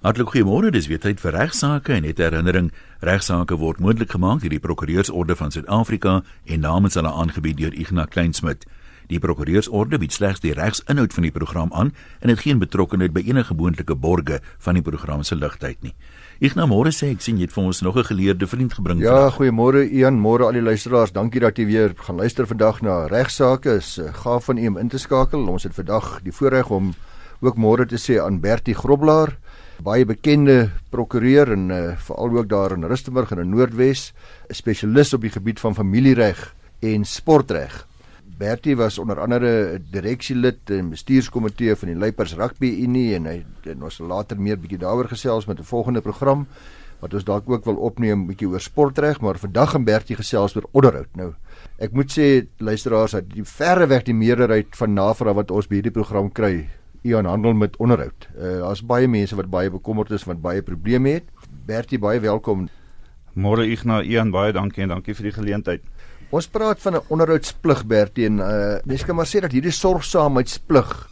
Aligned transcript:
Hartlik 0.00 0.30
goeiemôre, 0.32 0.70
dis 0.72 0.86
weer 0.88 0.96
tyd 0.96 1.18
vir 1.20 1.34
regsaake 1.36 1.92
en 1.92 2.06
net 2.08 2.18
'n 2.18 2.22
herinnering, 2.22 2.72
regsaake 3.04 3.56
word 3.60 3.80
moontlik 3.80 4.12
gemaak 4.16 4.40
deur 4.40 4.48
die 4.48 4.58
Prokureursorde 4.58 5.36
van 5.36 5.50
Suid-Afrika 5.50 6.22
en 6.46 6.60
namens 6.60 6.94
hulle 6.94 7.12
aangebied 7.12 7.58
deur 7.58 7.74
Ignas 7.74 8.08
Kleinsmid. 8.08 8.64
Die 9.08 9.18
Prokureursorde 9.18 9.98
bied 9.98 10.12
slegs 10.12 10.40
die 10.40 10.54
regsinhoud 10.54 11.12
van 11.12 11.22
die 11.22 11.30
program 11.30 11.68
aan 11.74 11.92
en 12.20 12.28
het 12.30 12.40
geen 12.40 12.58
betrokkeheid 12.58 13.12
by 13.12 13.20
enige 13.26 13.54
moontlike 13.54 13.94
borge 13.94 14.40
van 14.58 14.74
die 14.74 14.82
program 14.82 15.22
se 15.22 15.34
ligtheid 15.34 15.82
nie. 15.82 15.92
Ignas 16.40 16.68
môre 16.68 16.88
sê 16.88 17.10
ek 17.12 17.20
sien 17.20 17.36
jy 17.36 17.42
het 17.42 17.52
vir 17.52 17.64
ons 17.64 17.82
nog 17.82 17.96
'n 17.96 18.04
geleerde 18.04 18.46
vriend 18.46 18.72
gebring. 18.72 19.02
Ja, 19.02 19.28
goeiemôre 19.30 19.84
Ian, 19.84 20.18
môre 20.18 20.44
al 20.44 20.52
die 20.52 20.62
luisteraars. 20.62 21.12
Dankie 21.12 21.40
dat 21.40 21.58
jy 21.58 21.66
weer 21.66 21.92
gaan 21.96 22.16
luister 22.16 22.46
vandag 22.46 22.80
na 22.80 23.06
regsaake. 23.06 23.76
Is 23.76 23.98
uh, 23.98 24.14
gaaf 24.14 24.44
van 24.44 24.56
u 24.56 24.66
om 24.66 24.78
in 24.78 24.88
te 24.88 24.98
skakel. 24.98 25.46
Ons 25.46 25.64
het 25.64 25.74
vandag 25.74 26.22
die 26.22 26.32
voorreg 26.32 26.70
om 26.70 26.94
ook 27.40 27.56
môre 27.56 27.86
te 27.86 27.98
sê 27.98 28.18
aan 28.18 28.40
Bertie 28.40 28.74
Groblaar 28.74 29.36
baie 29.82 30.04
bekende 30.04 30.70
prokureur 30.92 31.52
en 31.52 31.70
uh, 31.70 31.80
veral 31.96 32.36
ook 32.38 32.48
daar 32.48 32.72
in 32.76 32.84
Rustenburg 32.84 33.30
in 33.32 33.42
die 33.42 33.48
Noordwes, 33.48 34.12
'n 34.48 34.54
spesialis 34.54 35.14
op 35.14 35.20
die 35.20 35.30
gebied 35.30 35.60
van 35.60 35.74
familiereg 35.74 36.54
en 36.80 37.04
sportreg. 37.04 37.86
Bertie 38.40 38.76
was 38.76 38.98
onder 38.98 39.20
andere 39.20 39.80
direksielid 39.90 40.70
en 40.70 40.90
bestuurskomitee 40.90 41.76
van 41.76 41.88
die 41.88 41.96
Luipers 41.96 42.34
Rugby 42.34 42.70
Unie 42.82 43.14
en 43.14 43.26
hy 43.26 43.44
en 43.68 43.82
ons 43.82 43.98
later 43.98 44.40
meer 44.40 44.56
bietjie 44.56 44.78
daaroor 44.80 45.08
gesels 45.08 45.46
met 45.46 45.58
'n 45.58 45.64
volgende 45.64 46.00
program 46.00 46.46
wat 47.00 47.14
ons 47.14 47.24
dalk 47.24 47.48
ook 47.48 47.64
wil 47.64 47.76
opneem 47.76 48.26
bietjie 48.26 48.48
oor 48.48 48.60
sportreg, 48.60 49.20
maar 49.20 49.38
vandag 49.38 49.70
gaan 49.70 49.84
Bertie 49.84 50.16
gesels 50.16 50.56
oor 50.56 50.68
onderhoud. 50.72 51.08
Nou, 51.16 51.32
ek 51.78 51.92
moet 51.92 52.12
sê 52.12 52.46
luisteraars 52.58 53.16
dat 53.16 53.28
die 53.28 53.44
verre 53.44 53.86
weg 53.86 54.02
die 54.02 54.14
meerderheid 54.14 54.76
van 54.76 54.94
navrae 54.94 55.34
wat 55.34 55.50
ons 55.50 55.66
by 55.66 55.74
hierdie 55.74 55.96
program 55.96 56.32
kry, 56.32 56.68
Ian 57.02 57.24
handel 57.24 57.54
met 57.56 57.76
onderhoud. 57.80 58.28
Uh 58.36 58.58
daar's 58.60 58.82
baie 58.84 59.08
mense 59.08 59.36
wat 59.36 59.48
baie 59.50 59.70
bekommerd 59.70 60.10
is, 60.10 60.26
wat 60.28 60.40
baie 60.40 60.62
probleme 60.62 61.16
het. 61.16 61.28
Bertie, 61.66 61.98
baie 61.98 62.20
welkom. 62.20 62.68
Môre 63.32 63.64
Ignas, 63.64 64.04
Ian, 64.04 64.32
baie 64.34 64.52
dankie 64.52 64.84
en 64.84 64.92
dankie 64.92 65.14
vir 65.16 65.30
die 65.30 65.36
geleentheid. 65.38 65.86
Ons 66.30 66.48
praat 66.48 66.80
van 66.82 66.96
'n 66.96 67.06
onderhoudsplig 67.08 67.86
Bertie 67.86 68.26
en 68.26 68.38
uh 68.38 68.78
mense 68.84 69.06
kan 69.06 69.16
maar 69.16 69.26
sê 69.26 69.40
dat 69.40 69.52
hierdie 69.52 69.72
sorgsaamheidsplig 69.72 71.08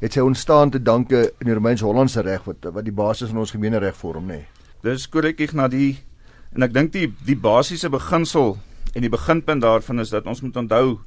het 0.00 0.12
sy 0.12 0.20
ontstaan 0.20 0.70
te 0.70 0.82
danke 0.82 1.32
in 1.40 1.46
die 1.46 1.54
Romeins-Hollandse 1.54 2.22
reg 2.22 2.44
wat 2.44 2.64
wat 2.72 2.84
die 2.84 2.94
basis 2.94 3.28
van 3.28 3.38
ons 3.38 3.50
gemeenereg 3.50 3.96
vorm, 3.96 4.26
nê. 4.26 4.34
Nee. 4.34 4.46
Dis 4.82 5.08
korrek 5.08 5.40
Ignas, 5.40 5.70
die 5.70 5.98
en 6.54 6.62
ek 6.62 6.72
dink 6.72 6.92
die 6.92 7.12
die 7.26 7.36
basiese 7.36 7.90
beginsel 7.90 8.58
en 8.94 9.02
die 9.02 9.10
beginpunt 9.10 9.62
daarvan 9.62 10.00
is 10.00 10.10
dat 10.10 10.26
ons 10.26 10.40
moet 10.42 10.56
onthou 10.56 11.00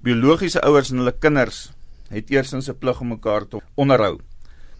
biologiese 0.00 0.60
ouers 0.62 0.90
en 0.90 0.98
hulle 0.98 1.12
kinders 1.12 1.72
het 2.12 2.30
eersins 2.30 2.68
'n 2.68 2.78
plig 2.78 3.00
om 3.00 3.08
mekaar 3.08 3.48
te 3.48 3.60
onderhou. 3.74 4.20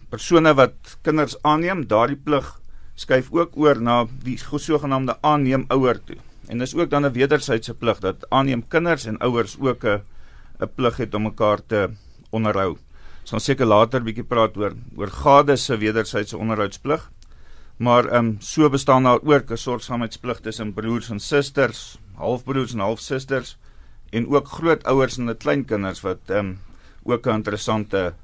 Persone 0.09 0.55
wat 0.55 0.99
kinders 1.03 1.37
aanneem, 1.43 1.87
daardie 1.87 2.17
plig 2.17 2.61
skuif 2.95 3.31
ook 3.33 3.57
oor 3.57 3.81
na 3.81 4.07
die 4.23 4.39
sogenaamde 4.39 5.17
aanneem 5.21 5.65
ouer 5.69 6.01
toe. 6.05 6.17
En 6.49 6.59
dis 6.59 6.75
ook 6.75 6.91
dan 6.91 7.07
'n 7.07 7.13
wederwysige 7.13 7.75
plig 7.75 7.99
dat 7.99 8.27
aanneem 8.31 8.69
kinders 8.69 9.07
en 9.07 9.19
ouers 9.19 9.57
ook 9.61 9.85
'n 9.85 10.03
'n 10.61 10.71
plig 10.75 10.97
het 10.97 11.15
om 11.15 11.23
mekaar 11.23 11.61
te 11.67 11.91
onderhou. 12.31 12.77
Ons 13.21 13.31
gaan 13.31 13.41
seker 13.41 13.67
later 13.67 14.03
bietjie 14.03 14.25
praat 14.25 14.57
oor 14.57 14.73
oor 14.97 15.11
gades 15.11 15.65
se 15.65 15.77
wederwysige 15.77 16.39
onderhoudsplig. 16.39 17.11
Maar 17.77 18.05
ehm 18.05 18.27
um, 18.27 18.37
so 18.41 18.69
bestaan 18.69 19.03
daar 19.03 19.23
ook 19.23 19.51
'n 19.51 19.57
sorgsaamheidsplig 19.57 20.41
tussen 20.41 20.73
broers 20.73 21.11
en 21.11 21.21
susters, 21.21 21.99
halfbroers 22.15 22.73
en 22.73 22.79
halfsusters 22.79 23.59
en 24.11 24.29
ook 24.29 24.49
grootouers 24.49 25.17
en 25.17 25.27
hulle 25.27 25.37
kleinkinders 25.37 26.01
wat 26.01 26.19
ehm 26.27 26.39
um, 26.39 26.59
ook 27.05 27.27
'n 27.27 27.35
interessante 27.35 28.15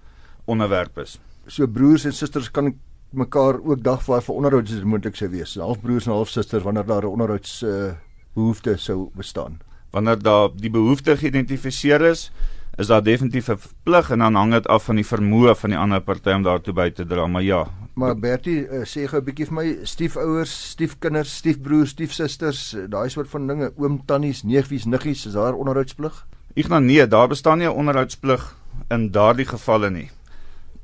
onderwerp 0.44 0.98
is. 0.98 1.18
So 1.46 1.66
broers 1.66 2.04
en 2.04 2.12
susters 2.12 2.50
kan 2.50 2.74
mekaar 3.10 3.60
ook 3.64 3.82
dagvaar 3.82 4.22
vir 4.22 4.34
onderhouds 4.34 4.82
moontlik 4.84 5.16
sou 5.16 5.30
wees. 5.30 5.54
Halfbroers 5.54 6.06
en 6.06 6.12
halfsusters 6.12 6.62
wanneer 6.62 6.86
daar 6.86 7.02
'n 7.02 7.12
onderhouds 7.12 7.62
uh, 7.62 7.92
behoefte 8.34 8.76
sou 8.76 9.10
bestaan. 9.14 9.58
Wanneer 9.90 10.18
daar 10.22 10.48
die 10.54 10.70
behoefte 10.70 11.16
geïdentifiseer 11.16 12.00
is, 12.00 12.30
is 12.76 12.86
daar 12.86 13.02
definitief 13.02 13.48
'n 13.48 13.58
plig 13.82 14.10
en 14.10 14.18
dan 14.18 14.34
hang 14.34 14.52
dit 14.52 14.66
af 14.66 14.84
van 14.84 14.94
die 14.94 15.06
vermoë 15.06 15.54
van 15.56 15.70
die 15.70 15.78
ander 15.78 16.00
party 16.00 16.30
om 16.30 16.42
daartoe 16.42 16.74
by 16.74 16.90
te 16.90 17.06
dra, 17.06 17.26
maar 17.26 17.42
ja. 17.42 17.66
Maar 17.94 18.18
Bertie, 18.18 18.68
uh, 18.68 18.84
sê 18.84 19.08
gou 19.08 19.20
'n 19.20 19.24
bietjie 19.24 19.46
vir 19.46 19.54
my, 19.54 19.78
stiefouers, 19.82 20.70
stiefkinders, 20.70 21.36
stiefbroers, 21.36 21.90
stiefsusters, 21.90 22.76
daai 22.88 23.08
soort 23.08 23.28
van 23.28 23.46
dinge, 23.46 23.72
oom, 23.76 24.04
tannies, 24.06 24.42
neefies, 24.42 24.84
niggies, 24.84 25.26
is 25.26 25.32
daar 25.32 25.54
onderhoudsplig? 25.54 26.26
Ek 26.54 26.68
nou 26.68 26.80
nee, 26.80 27.06
daar 27.06 27.28
bestaan 27.28 27.58
nie 27.58 27.66
'n 27.66 27.74
onderhoudsplig 27.74 28.56
in 28.90 29.10
daardie 29.10 29.46
gevalle 29.46 29.90
nie. 29.90 30.08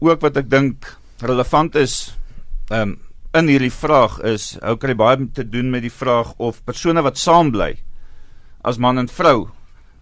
Ook 0.00 0.20
wat 0.20 0.36
ek 0.36 0.50
dink 0.50 0.96
relevant 1.24 1.74
is 1.74 2.14
um, 2.70 2.98
in 3.34 3.48
hierdie 3.48 3.72
vraag 3.72 4.20
is, 4.22 4.54
hou 4.62 4.76
kry 4.76 4.94
baie 4.94 5.28
te 5.34 5.44
doen 5.48 5.70
met 5.70 5.82
die 5.82 5.92
vraag 5.92 6.34
of 6.38 6.62
persone 6.64 7.02
wat 7.02 7.18
saam 7.18 7.50
bly 7.54 7.74
as 8.64 8.78
man 8.78 8.98
en 8.98 9.08
vrou 9.08 9.50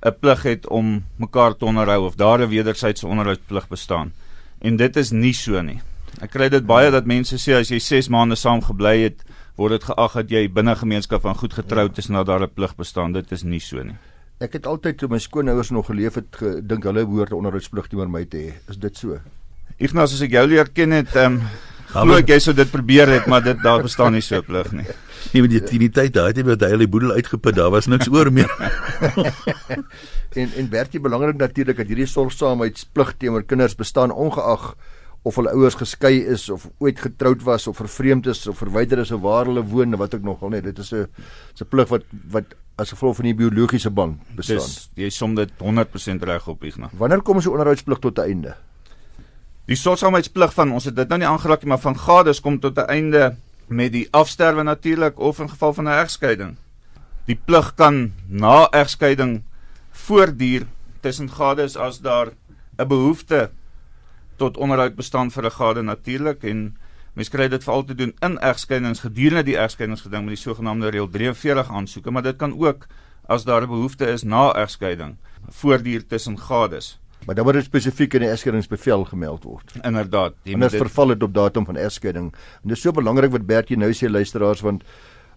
'n 0.02 0.18
plig 0.20 0.42
het 0.42 0.66
om 0.66 1.04
mekaar 1.16 1.54
te 1.56 1.64
onderhou 1.64 2.06
of 2.06 2.16
daar 2.16 2.40
'n 2.40 2.48
wederwysige 2.48 3.06
onderhoudsplig 3.06 3.68
bestaan. 3.68 4.12
En 4.60 4.76
dit 4.76 4.96
is 4.96 5.10
nie 5.10 5.34
so 5.34 5.60
nie. 5.62 5.80
Ek 6.20 6.30
kry 6.30 6.48
dit 6.48 6.66
baie 6.66 6.90
dat 6.90 7.06
mense 7.06 7.36
sê 7.36 7.54
as 7.54 7.68
jy 7.70 7.78
6 7.78 8.08
maande 8.08 8.36
saam 8.36 8.60
gebly 8.62 9.02
het, 9.02 9.24
word 9.56 9.70
dit 9.70 9.84
geag 9.84 10.12
dat 10.12 10.30
jy 10.30 10.48
binne 10.48 10.74
gemeenskap 10.76 11.22
van 11.22 11.34
goed 11.34 11.52
getroud 11.52 11.98
is 11.98 12.08
en 12.08 12.14
dat 12.14 12.26
daar 12.26 12.42
'n 12.42 12.54
plig 12.54 12.76
bestaan. 12.76 13.12
Dit 13.12 13.32
is 13.32 13.42
nie 13.42 13.60
so 13.60 13.82
nie. 13.82 13.96
Ek 14.42 14.56
het 14.58 14.64
altyd 14.66 14.96
toe 14.98 15.08
my 15.12 15.20
skoonouers 15.22 15.70
nog 15.70 15.86
geleef 15.86 16.16
het 16.18 16.38
gedink 16.40 16.86
hulle 16.88 17.04
behoort 17.06 17.34
onderhoudsplig 17.36 17.86
teenoor 17.90 18.08
my 18.10 18.24
te 18.26 18.40
hê. 18.40 18.54
Is 18.72 18.80
dit 18.82 18.96
so? 18.98 19.20
Ignas 19.78 20.16
as 20.16 20.22
ek 20.26 20.34
jou 20.34 20.42
leer 20.50 20.70
ken 20.74 20.96
het, 20.96 21.12
ehm 21.14 21.36
um, 21.36 21.44
glo 21.92 22.16
ek 22.18 22.32
jy 22.32 22.38
sou 22.40 22.54
dit 22.56 22.70
probeer 22.72 23.10
het, 23.12 23.28
maar 23.30 23.44
dit 23.44 23.58
daar 23.62 23.84
bestaan 23.84 24.16
nie 24.16 24.24
so 24.24 24.42
plig 24.42 24.72
nie. 24.72 24.86
Nee, 25.32 25.44
met 25.44 25.52
die 25.52 25.80
die 25.84 25.90
tyd 25.94 26.14
daai 26.16 26.32
het 26.32 26.40
jy 26.40 26.46
baie 26.48 26.70
hele 26.72 26.88
boedel 26.90 27.12
uitgeput, 27.14 27.54
daar 27.54 27.70
was 27.70 27.86
niks 27.86 28.10
oor 28.10 28.32
meer. 28.34 28.50
en 30.40 30.56
en 30.58 30.72
jy 30.72 31.02
belangrik 31.04 31.38
natuurlik 31.38 31.78
dat 31.78 31.92
hierdie 31.92 32.08
sorgsaamheidsplig 32.10 33.14
teenoor 33.20 33.46
kinders 33.46 33.78
bestaan 33.78 34.10
ongeag 34.10 34.72
of 35.22 35.36
hulle 35.38 35.52
ouers 35.54 35.76
geskei 35.78 36.24
is 36.34 36.48
of 36.50 36.66
ooit 36.78 36.98
getroud 36.98 37.42
was 37.46 37.66
of 37.66 37.76
vervreemd 37.76 38.26
is 38.26 38.46
of 38.50 38.58
verwyder 38.58 38.98
is 38.98 39.12
of 39.14 39.20
waar 39.22 39.46
hulle 39.46 39.62
woon 39.62 39.96
wat 39.96 40.14
ook 40.14 40.22
nogal 40.22 40.50
net 40.50 40.64
dit 40.64 40.78
is 40.78 40.92
'n 40.92 41.06
'n 41.60 41.68
plig 41.68 41.88
wat 41.88 42.02
wat 42.30 42.54
as 42.76 42.90
gevolg 42.90 43.16
van 43.16 43.24
die 43.24 43.34
biologiese 43.34 43.90
band 43.90 44.18
bestaan. 44.36 44.56
Dis 44.56 44.90
jy 44.94 45.10
som 45.10 45.34
dit 45.34 45.50
100% 45.58 46.22
reg 46.22 46.48
op 46.48 46.64
Ignas. 46.64 46.90
Wanneer 46.92 47.22
kom 47.22 47.40
so 47.40 47.50
'n 47.50 47.52
onderhoudsplig 47.52 47.98
tot 47.98 48.18
'n 48.18 48.22
einde? 48.22 48.56
Die 49.66 49.76
sorgsaamheidsplig 49.76 50.54
van 50.54 50.72
ons 50.72 50.84
het 50.84 50.96
dit 50.96 51.08
nou 51.08 51.18
nie 51.18 51.28
aangeraak 51.28 51.62
nie, 51.62 51.68
maar 51.68 51.78
van 51.78 51.98
gades 51.98 52.40
kom 52.40 52.58
tot 52.58 52.78
'n 52.78 52.88
einde 52.88 53.36
met 53.68 53.92
die 53.92 54.08
afsterwe 54.10 54.62
natuurlik 54.62 55.18
of 55.18 55.38
in 55.38 55.50
geval 55.50 55.72
van 55.72 55.84
'n 55.84 56.02
egskeiding. 56.02 56.56
Die 57.26 57.38
plig 57.44 57.74
kan 57.74 58.12
na 58.28 58.68
egskeiding 58.70 59.42
voortduur 59.90 60.66
tussen 61.00 61.30
gades 61.30 61.76
as 61.76 62.00
daar 62.00 62.32
'n 62.78 62.88
behoefte 62.88 63.50
tot 64.42 64.58
onderhoud 64.58 64.98
bestaan 64.98 65.30
vir 65.30 65.46
'n 65.46 65.56
gade 65.58 65.82
natuurlik 65.82 66.42
en 66.44 66.72
Mens 67.12 67.28
kry 67.28 67.44
dit 67.52 67.64
veral 67.64 67.82
te 67.84 67.94
doen 67.94 68.14
in 68.24 68.38
egskeidings 68.40 69.02
gedurende 69.04 69.44
die 69.44 69.58
egskeidingsgeding 69.60 70.24
met 70.24 70.32
die 70.32 70.40
sogenaamde 70.40 70.88
reël 70.94 71.10
43 71.12 71.68
aansoeke, 71.68 72.10
maar 72.10 72.24
dit 72.24 72.38
kan 72.40 72.54
ook 72.56 72.86
as 73.28 73.44
daar 73.44 73.62
'n 73.62 73.68
behoefte 73.68 74.06
is 74.06 74.22
na 74.22 74.52
egskeiding 74.54 75.16
voortduur 75.48 76.06
tussen 76.06 76.38
gades. 76.38 76.98
Maar 77.26 77.34
dan 77.34 77.44
moet 77.44 77.54
dit 77.54 77.64
spesifiek 77.64 78.14
in 78.14 78.20
die 78.20 78.30
egskeidingsbevel 78.30 79.04
gemeld 79.04 79.44
word. 79.44 79.72
Inderdaad, 79.82 80.34
jy 80.42 80.56
moet 80.56 80.70
dit 80.70 80.80
verval 80.80 81.08
het 81.08 81.22
op 81.22 81.34
datum 81.34 81.64
van 81.64 81.76
egskeiding. 81.76 82.32
En 82.32 82.68
dit 82.68 82.76
is 82.76 82.82
so 82.82 82.90
belangrik 82.90 83.30
wat 83.30 83.46
Bertie 83.46 83.76
nou 83.76 83.92
sê 83.92 84.10
luisteraars 84.10 84.60
want 84.60 84.82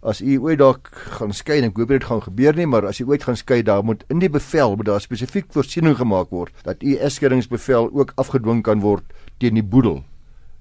as 0.06 0.22
u 0.22 0.38
ooit 0.40 0.60
dalk 0.62 0.90
gaan 1.18 1.34
skei 1.34 1.60
en 1.60 1.70
ek 1.70 1.80
hoop 1.82 1.92
dit 1.94 2.04
gaan 2.06 2.22
gebeur 2.22 2.56
nie, 2.58 2.68
maar 2.70 2.86
as 2.86 3.02
u 3.02 3.08
ooit 3.10 3.24
gaan 3.26 3.38
skei, 3.38 3.62
daar 3.66 3.84
moet 3.84 4.04
in 4.14 4.22
die 4.22 4.30
bevel 4.30 4.76
moet 4.78 4.90
daar 4.90 5.02
spesifiek 5.02 5.48
voorsiening 5.54 5.98
gemaak 5.98 6.30
word 6.30 6.66
dat 6.68 6.84
u 6.84 6.96
egskeidingsbevel 6.96 7.90
ook 7.94 8.14
afgedwing 8.22 8.62
kan 8.66 8.84
word 8.86 9.04
teen 9.42 9.58
die 9.58 9.66
boedel 9.66 10.04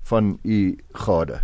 van 0.08 0.38
u 0.42 0.76
gade. 1.06 1.40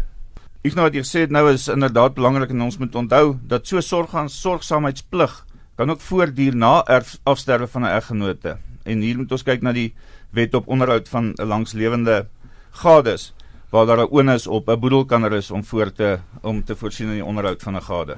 Ek 0.65 0.75
nou 0.77 0.84
wat 0.88 0.97
jy 0.97 1.05
sê 1.09 1.26
nou 1.32 1.47
is 1.52 1.69
inderdaad 1.73 2.17
belangrik 2.17 2.50
en 2.52 2.67
ons 2.67 2.76
moet 2.81 2.97
onthou 2.97 3.38
dat 3.49 3.69
so 3.69 3.81
sorg 3.81 4.14
aan 4.17 4.29
sorgsaamheidsplig 4.29 5.38
kan 5.81 5.93
ook 5.93 6.03
voortduur 6.05 6.56
na 6.56 6.85
afsterwe 7.25 7.67
van 7.67 7.82
'n 7.85 7.96
eggenote. 7.96 8.58
En 8.85 9.00
hier 9.00 9.17
moet 9.17 9.32
ons 9.32 9.43
kyk 9.43 9.62
na 9.62 9.73
die 9.73 9.94
wet 10.31 10.55
op 10.55 10.69
onderhoud 10.69 11.08
van 11.08 11.32
'n 11.32 11.46
langslewende 11.46 12.26
gades 12.70 13.32
waar 13.70 13.87
daar 13.87 14.02
'n 14.02 14.11
onus 14.11 14.46
op 14.46 14.69
'n 14.69 14.81
boedel 14.81 15.05
kan 15.05 15.25
rus 15.25 15.50
om 15.50 15.64
voor 15.64 15.93
te 15.93 16.19
om 16.43 16.64
te 16.64 16.76
voorsien 16.76 17.08
in 17.08 17.14
die 17.14 17.25
onderhoud 17.25 17.62
van 17.62 17.76
'n 17.76 17.82
gade 17.82 18.17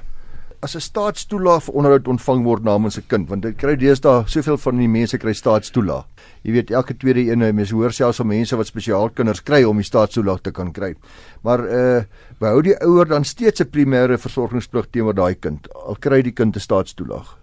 as 0.63 0.75
'n 0.75 0.79
staatstoelaag 0.79 1.63
vir 1.63 1.75
onderhoud 1.75 2.07
ontvang 2.07 2.43
word 2.43 2.63
namens 2.63 2.97
'n 2.97 3.07
kind 3.07 3.29
want 3.29 3.41
dit 3.41 3.55
kry 3.57 3.75
deesdae 3.75 4.23
soveel 4.27 4.57
van 4.57 4.77
die 4.77 4.87
mense 4.87 5.17
kry 5.17 5.33
staatstoelaag. 5.33 6.05
Jy 6.43 6.51
weet 6.51 6.71
elke 6.71 6.95
tweede 6.97 7.31
een 7.31 7.55
mense 7.55 7.75
hoor 7.75 7.91
selfs 7.91 8.17
van 8.17 8.27
mense 8.27 8.55
wat 8.55 8.67
spesiaal 8.67 9.09
kinders 9.09 9.43
kry 9.43 9.63
om 9.63 9.75
die 9.75 9.85
staatstoelaag 9.85 10.41
te 10.41 10.51
kan 10.51 10.71
kry. 10.71 10.95
Maar 11.41 11.59
uh 11.59 12.03
behou 12.39 12.61
die 12.61 12.77
ouer 12.81 13.07
dan 13.07 13.23
steeds 13.25 13.61
'n 13.61 13.69
primêre 13.69 14.17
versorgingsplig 14.17 14.87
teenoor 14.91 15.13
daai 15.13 15.35
kind 15.35 15.67
al 15.73 15.95
kry 15.99 16.21
die 16.21 16.31
kind 16.31 16.55
'n 16.55 16.59
staatstoelaag. 16.59 17.37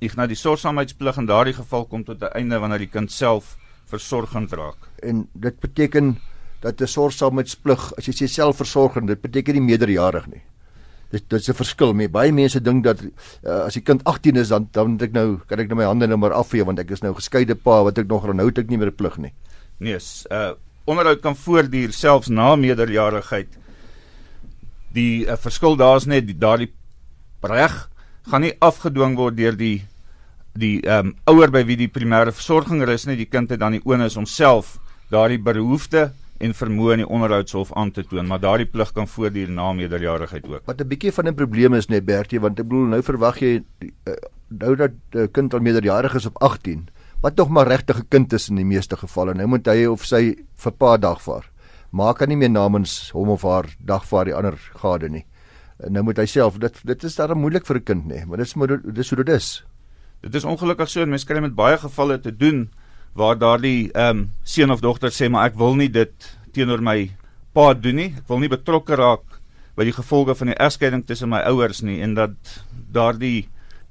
Ek 0.00 0.16
nou 0.16 0.26
die 0.26 0.36
sorgsaamheidsplig 0.36 1.16
in 1.16 1.26
daardie 1.26 1.54
geval 1.54 1.84
kom 1.84 2.04
tot 2.04 2.22
'n 2.22 2.32
einde 2.34 2.58
wanneer 2.58 2.78
die 2.78 2.92
kind 2.92 3.10
self 3.10 3.56
versorgend 3.86 4.52
raak. 4.52 4.76
En 5.02 5.28
dit 5.32 5.60
beteken 5.60 6.18
dat 6.60 6.80
'n 6.80 6.86
sorgsaamheidsplig 6.86 7.92
as 7.98 8.06
jy 8.06 8.12
sê 8.12 8.26
selfversorgend, 8.28 9.06
dit 9.06 9.20
beteken 9.20 9.54
nie 9.54 9.62
meerderjarig 9.62 10.26
nie. 10.26 10.42
Dit 11.10 11.28
dit 11.28 11.40
is 11.40 11.48
'n 11.48 11.54
verskil. 11.54 11.94
My 11.94 12.08
baie 12.08 12.32
mense 12.32 12.60
dink 12.60 12.84
dat 12.84 13.00
uh, 13.44 13.64
as 13.66 13.74
die 13.74 13.82
kind 13.82 14.04
18 14.04 14.36
is 14.36 14.48
dan 14.48 14.68
dan 14.72 14.98
ek 15.00 15.12
nou 15.12 15.40
kan 15.46 15.60
ek 15.60 15.68
nou 15.68 15.76
my 15.76 15.84
hande 15.84 16.06
nou 16.06 16.18
maar 16.18 16.32
afvee 16.32 16.64
want 16.64 16.78
ek 16.78 16.90
is 16.90 17.02
nou 17.02 17.14
geskeide 17.14 17.54
pa 17.54 17.82
wat 17.82 17.98
ek 17.98 18.08
nog 18.08 18.26
nou 18.34 18.46
het 18.46 18.58
ek 18.58 18.68
nie 18.68 18.78
meer 18.78 18.90
'n 18.90 18.96
plig 18.96 19.18
nie. 19.18 19.32
Nee, 19.78 19.98
uh 20.30 20.54
onderhoud 20.86 21.20
kan 21.20 21.36
voortduur 21.36 21.92
selfs 21.92 22.28
na 22.28 22.56
meerderjarigheid. 22.56 23.48
Die 24.92 25.26
uh, 25.26 25.36
verskil 25.36 25.76
daar's 25.76 26.06
net 26.06 26.40
daardie 26.40 26.72
reg 27.42 27.90
gaan 28.30 28.40
nie 28.40 28.54
afgedwing 28.58 29.16
word 29.16 29.36
deur 29.36 29.56
die 29.56 29.84
die 30.56 30.80
ehm 30.80 31.12
um, 31.12 31.16
ouer 31.26 31.50
by 31.52 31.64
wie 31.68 31.76
die 31.76 31.88
primêre 31.92 32.32
versorging 32.32 32.80
is 32.88 33.04
nie, 33.06 33.16
die 33.16 33.28
kind 33.28 33.50
het 33.50 33.60
dan 33.60 33.72
die 33.76 33.84
onus 33.84 34.16
om 34.16 34.26
self 34.26 34.78
daardie 35.10 35.38
behoefte 35.38 36.12
en 36.38 36.54
vermoë 36.54 36.96
in 36.96 37.02
die 37.02 37.08
onderhoudshof 37.08 37.72
aan 37.76 37.90
te 37.94 38.04
toon, 38.04 38.26
maar 38.28 38.40
daardie 38.40 38.68
plig 38.68 38.92
kan 38.92 39.08
voortduur 39.08 39.50
na 39.50 39.72
meerderjarigheid 39.72 40.46
ook. 40.48 40.62
Wat 40.66 40.80
'n 40.80 40.88
bietjie 40.88 41.12
van 41.12 41.28
'n 41.28 41.34
probleem 41.34 41.74
is 41.74 41.88
net 41.88 42.04
Bertie, 42.04 42.40
want 42.40 42.58
ek 42.60 42.68
bedoel 42.68 42.86
nou 42.86 43.02
verwag 43.02 43.40
jy 43.40 43.64
uh, 43.80 44.14
nou 44.48 44.76
dat 44.76 44.90
'n 44.90 45.18
uh, 45.18 45.26
kind 45.32 45.54
al 45.54 45.60
meerderjarig 45.60 46.14
is 46.14 46.26
op 46.26 46.42
18, 46.42 46.88
wat 47.20 47.36
tog 47.36 47.48
maar 47.48 47.66
regtig 47.66 47.98
'n 47.98 48.08
kind 48.08 48.32
is 48.32 48.48
in 48.48 48.56
die 48.56 48.64
meeste 48.64 48.96
gevalle. 48.96 49.34
Nou 49.34 49.46
moet 49.46 49.66
hy 49.66 49.86
of 49.86 50.04
sy 50.04 50.36
vir 50.54 50.72
pa 50.72 50.96
dagvaar. 50.96 51.50
Maak 51.90 52.18
kan 52.18 52.28
nie 52.28 52.36
meer 52.36 52.50
namens 52.50 53.10
hom 53.10 53.28
of 53.28 53.42
haar 53.42 53.66
dagvaar 53.78 54.24
die 54.24 54.34
ander 54.34 54.58
gade 54.74 55.08
nie. 55.08 55.24
Uh, 55.80 55.90
nou 55.90 56.02
moet 56.02 56.18
hy 56.18 56.26
self 56.26 56.58
dit 56.58 56.80
dit 56.84 57.04
is 57.04 57.14
darem 57.14 57.38
moeilik 57.38 57.66
vir 57.66 57.76
'n 57.76 57.84
kind 57.84 58.06
nê, 58.06 58.26
maar 58.26 58.36
dit 58.36 58.46
is 58.46 58.54
maar 58.54 58.68
dit 58.68 58.98
is 58.98 59.10
hoe 59.10 59.24
dit 59.24 59.34
is. 59.34 59.64
Dit 60.22 60.34
is 60.34 60.44
ongelukkig 60.44 60.88
so 60.88 61.02
en 61.02 61.08
mense 61.08 61.26
kry 61.26 61.40
met 61.40 61.54
baie 61.54 61.78
gevalle 61.78 62.20
te 62.20 62.36
doen 62.36 62.70
waar 63.16 63.38
daardie 63.40 63.90
ehm 63.94 64.18
um, 64.18 64.30
seun 64.44 64.70
of 64.70 64.82
dogter 64.84 65.10
sê 65.10 65.28
maar 65.32 65.48
ek 65.48 65.56
wil 65.56 65.74
nie 65.74 65.88
dit 65.88 66.32
teenoor 66.52 66.82
my 66.84 67.10
pa 67.56 67.72
doen 67.72 67.96
nie. 67.96 68.10
Ek 68.12 68.28
wil 68.28 68.42
nie 68.42 68.52
betrokke 68.52 68.96
raak 69.00 69.38
by 69.76 69.86
die 69.88 69.94
gevolge 69.96 70.36
van 70.36 70.52
die 70.52 70.58
egskeiding 70.60 71.04
tussen 71.08 71.32
my 71.32 71.40
ouers 71.48 71.80
nie 71.82 72.02
en 72.04 72.14
dat 72.16 72.36
daardie 72.92 73.48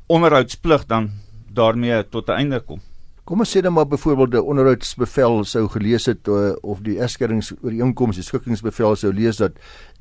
onderhoudsplig 0.09 0.85
dan 0.89 1.09
daarmee 1.49 2.03
tot 2.09 2.29
'n 2.29 2.37
einde 2.37 2.59
kom. 2.59 2.81
Kom 3.25 3.39
ons 3.39 3.57
sê 3.57 3.61
dan 3.61 3.73
maar 3.73 3.87
byvoorbeeld 3.87 4.31
die 4.31 4.43
onderhoudsbevel 4.43 5.43
sou 5.43 5.67
gelees 5.67 6.05
het 6.05 6.27
uh, 6.27 6.53
of 6.61 6.79
die 6.81 6.99
egskeidingsooreenkoms, 6.99 8.15
die 8.15 8.23
skikkingsbevel 8.23 8.95
sou 8.95 9.13
lees 9.13 9.37
dat 9.37 9.51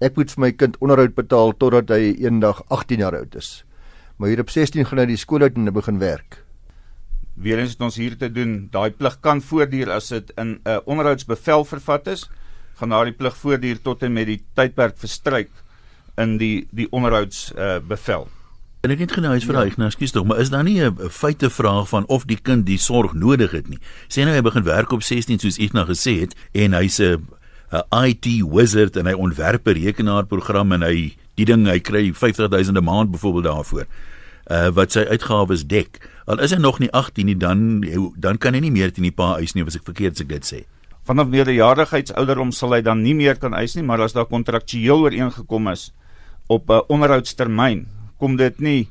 ek 0.00 0.16
moet 0.16 0.30
vir 0.30 0.40
my 0.40 0.52
kind 0.52 0.76
onderhoud 0.80 1.14
betaal 1.14 1.56
totdat 1.56 1.88
hy 1.88 2.12
eendag 2.20 2.62
18 2.68 2.98
jaar 2.98 3.16
oud 3.16 3.34
is. 3.34 3.64
Maar 4.16 4.28
hier 4.28 4.40
op 4.40 4.50
16 4.50 4.84
gaan 4.84 4.98
hy 4.98 5.06
die 5.06 5.16
skool 5.16 5.40
uit 5.40 5.56
en 5.56 5.72
begin 5.72 5.98
werk 5.98 6.43
weer 7.34 7.58
eens 7.58 7.74
het 7.74 7.80
ons 7.80 7.96
hier 7.96 8.16
te 8.16 8.30
doen. 8.32 8.68
Daai 8.70 8.90
plig 8.90 9.18
kan 9.20 9.42
voortduur 9.42 9.90
as 9.90 10.08
dit 10.08 10.32
in 10.36 10.48
'n 10.48 10.60
uh, 10.64 10.78
onderhoudsbevel 10.84 11.64
vervat 11.64 12.06
is, 12.06 12.30
gaan 12.74 12.88
daardie 12.88 13.14
plig 13.14 13.36
voortduur 13.36 13.82
tot 13.82 14.02
en 14.02 14.12
met 14.12 14.26
die 14.26 14.42
tydperk 14.54 14.98
verstryk 14.98 15.50
in 16.16 16.36
die 16.38 16.66
die 16.70 16.86
onderhoudsbevel. 16.90 18.26
Uh, 18.26 18.80
en 18.80 18.90
ek 18.90 18.98
het 18.98 19.12
geen 19.12 19.24
huis 19.24 19.44
vir 19.44 19.56
hy, 19.56 19.66
ja. 19.66 19.74
nou 19.76 19.90
skuis 19.90 20.12
tog, 20.12 20.26
maar 20.26 20.40
is 20.40 20.50
daar 20.50 20.64
nie 20.64 20.80
'n 20.82 21.08
feite 21.10 21.50
vraag 21.50 21.88
van 21.88 22.06
of 22.06 22.24
die 22.24 22.38
kind 22.38 22.66
die 22.66 22.78
sorg 22.78 23.14
nodig 23.14 23.50
het 23.50 23.68
nie. 23.68 23.78
Sê 24.08 24.24
nou 24.24 24.34
hy 24.34 24.42
begin 24.42 24.62
werk 24.62 24.92
op 24.92 25.02
16 25.02 25.38
soos 25.38 25.72
nou 25.72 25.86
gesê 25.86 26.20
het 26.20 26.34
en 26.52 26.72
hy's 26.72 27.00
'n 27.00 27.26
'n 27.72 28.06
IT 28.06 28.26
wizard 28.52 28.96
en 28.96 29.06
hy 29.06 29.12
ontwerp 29.12 29.66
'n 29.66 29.72
rekenaarprogram 29.72 30.72
en 30.72 30.82
hy 30.82 31.16
die 31.34 31.44
ding 31.44 31.66
hy 31.66 31.80
kry 31.80 32.12
50000 32.12 32.76
'n 32.78 32.84
maand 32.84 33.10
byvoorbeeld 33.10 33.44
daarvoor. 33.44 33.86
Uh 34.50 34.68
wat 34.76 34.92
sy 34.92 35.06
uitgawes 35.08 35.64
dek. 35.66 36.02
Al 36.28 36.40
is 36.44 36.52
hy 36.52 36.58
nog 36.60 36.78
nie 36.80 36.90
18 36.92 37.26
nie, 37.26 37.36
dan 37.36 37.84
dan 38.16 38.38
kan 38.38 38.54
hy 38.54 38.60
nie 38.60 38.72
meer 38.72 38.92
teen 38.92 39.08
die 39.08 39.12
pa 39.12 39.38
eis 39.38 39.54
nie, 39.54 39.64
as 39.64 39.76
ek 39.76 39.84
verkeerd 39.88 40.16
as 40.18 40.24
ek 40.24 40.28
dit 40.28 40.44
sê. 40.44 40.60
Vanaf 41.04 41.28
meerderjarigheidsouderdom 41.28 42.52
sal 42.52 42.72
hy 42.72 42.80
dan 42.80 43.02
nie 43.04 43.14
meer 43.14 43.36
kan 43.36 43.54
eis 43.56 43.76
nie, 43.76 43.84
maar 43.84 44.00
as 44.00 44.16
daar 44.16 44.28
kontraktueel 44.28 45.04
ooreengekom 45.04 45.68
is 45.72 45.92
op 46.48 46.70
'n 46.70 46.84
onderhoudstermyn, 46.88 47.86
kom 48.18 48.36
dit 48.36 48.60
nie 48.60 48.88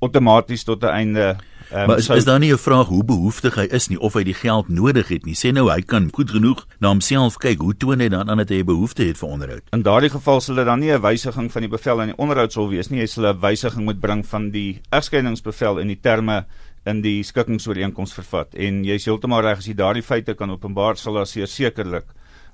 outomaties 0.00 0.64
tot 0.64 0.84
'n 0.84 0.92
einde 0.92 1.36
Um, 1.74 1.86
maar 1.86 1.98
is, 1.98 2.04
so, 2.04 2.14
is 2.14 2.24
daar 2.24 2.38
nie 2.38 2.52
'n 2.52 2.58
vraag 2.58 2.86
hoe 2.86 3.04
behoeftig 3.04 3.54
hy 3.54 3.66
is 3.70 3.88
nie 3.88 3.98
of 3.98 4.12
hy 4.14 4.22
die 4.22 4.34
geld 4.34 4.68
nodig 4.68 5.08
het 5.08 5.24
nie? 5.26 5.34
Sê 5.34 5.50
nou 5.52 5.70
hy 5.70 5.80
kan 5.80 6.08
goed 6.12 6.30
genoeg 6.30 6.66
na 6.78 6.88
homself 6.88 7.36
kyk. 7.36 7.60
Hoe 7.60 7.76
toon 7.76 8.00
hy 8.00 8.08
dan 8.08 8.30
aan 8.30 8.36
dat 8.36 8.48
hy 8.48 8.62
behoefte 8.62 9.02
het 9.02 9.18
vir 9.18 9.28
onderhoud? 9.28 9.62
In 9.72 9.82
daardie 9.82 10.10
geval 10.10 10.40
sal 10.40 10.54
dit 10.54 10.64
dan 10.64 10.78
nie 10.78 10.92
'n 10.92 11.00
wysiging 11.00 11.52
van 11.52 11.62
die 11.62 11.68
bevel 11.68 12.00
aan 12.00 12.06
die 12.06 12.16
onderhoudshof 12.16 12.70
wees 12.70 12.88
nie. 12.90 13.00
Hy 13.00 13.06
sal 13.06 13.26
'n 13.26 13.40
wysiging 13.40 13.84
moet 13.84 14.00
bring 14.00 14.26
van 14.26 14.50
die 14.50 14.80
egskeidingsbevel 14.90 15.78
in 15.78 15.86
die 15.88 16.00
terme 16.00 16.46
in 16.84 17.00
die 17.00 17.22
skikkingsooreenkoms 17.22 18.12
vervat. 18.14 18.54
En 18.54 18.84
jy 18.84 18.94
is 18.94 19.04
heeltemal 19.04 19.40
reg 19.40 19.58
as 19.58 19.66
jy 19.66 19.74
daardie 19.74 20.02
feite 20.02 20.34
kan 20.34 20.50
openbaar 20.50 20.96
sal 20.96 21.14
daar 21.14 21.26
sekerlik 21.26 22.06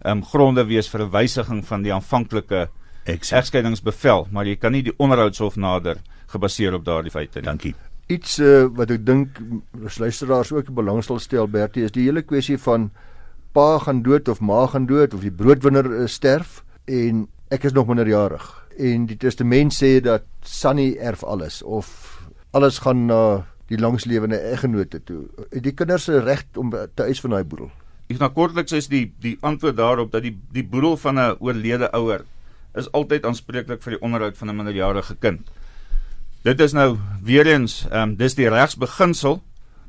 ehm 0.02 0.16
um, 0.16 0.24
gronde 0.24 0.64
wees 0.64 0.88
vir 0.88 1.00
'n 1.02 1.10
wysiging 1.10 1.66
van 1.66 1.82
die 1.82 1.92
aanvanklike 1.92 2.68
egskeidingsbevel, 3.04 4.28
maar 4.30 4.46
jy 4.46 4.56
kan 4.56 4.72
nie 4.72 4.82
die 4.82 4.96
onderhoudshof 4.96 5.56
nader 5.56 5.96
gebaseer 6.26 6.74
op 6.74 6.84
daardie 6.84 7.10
feite 7.10 7.40
nie. 7.40 7.44
Dankie 7.44 7.74
iets 8.10 8.38
uh, 8.38 8.66
wat 8.76 8.90
ek 8.90 9.04
dink 9.06 9.38
luisteraars 9.98 10.52
ook 10.52 10.72
belangstel 10.74 11.18
stel 11.18 11.48
Bertie 11.48 11.84
is 11.86 11.94
die 11.94 12.06
hele 12.08 12.22
kwessie 12.22 12.58
van 12.58 12.90
pa 13.52 13.78
gaan 13.78 14.02
dood 14.02 14.28
of 14.28 14.40
ma 14.40 14.66
gaan 14.66 14.86
dood 14.86 15.14
of 15.14 15.22
die 15.26 15.34
broodwinner 15.34 15.86
uh, 15.86 16.06
sterf 16.06 16.64
en 16.86 17.26
ek 17.50 17.64
is 17.64 17.76
nog 17.76 17.86
minderjarig 17.90 18.46
en 18.78 19.06
die 19.06 19.18
testament 19.20 19.74
sê 19.74 19.98
dat 20.00 20.26
Sunny 20.42 20.96
erf 20.98 21.24
alles 21.24 21.62
of 21.62 21.88
alles 22.56 22.80
gaan 22.82 23.06
na 23.06 23.22
uh, 23.36 23.40
die 23.70 23.78
langslewende 23.78 24.38
eggenote 24.50 24.98
toe. 25.06 25.20
Die 25.54 25.74
kinders 25.76 26.08
se 26.08 26.18
reg 26.24 26.42
om 26.58 26.72
te 26.72 27.06
eis 27.06 27.22
van 27.22 27.36
daai 27.36 27.46
boedel? 27.46 27.70
Ek 28.10 28.18
na 28.18 28.30
kortliks 28.34 28.74
is 28.74 28.90
die 28.90 29.04
die 29.22 29.36
antwoord 29.46 29.78
daarop 29.78 30.10
dat 30.10 30.26
die 30.26 30.34
die 30.54 30.66
boedel 30.66 30.96
van 30.98 31.18
'n 31.18 31.36
oorlede 31.38 31.90
ouer 31.94 32.24
is 32.74 32.90
altyd 32.92 33.26
aanspreeklik 33.26 33.82
vir 33.82 33.94
die 33.94 34.02
onderhoud 34.02 34.36
van 34.36 34.50
'n 34.50 34.56
minderjarige 34.56 35.14
kind. 35.20 35.46
Dit 36.40 36.60
is 36.64 36.72
nou 36.72 36.96
weer 37.20 37.44
eens, 37.46 37.82
ehm 37.90 38.02
um, 38.10 38.12
dis 38.16 38.32
die 38.34 38.48
regsbeginsel. 38.48 39.42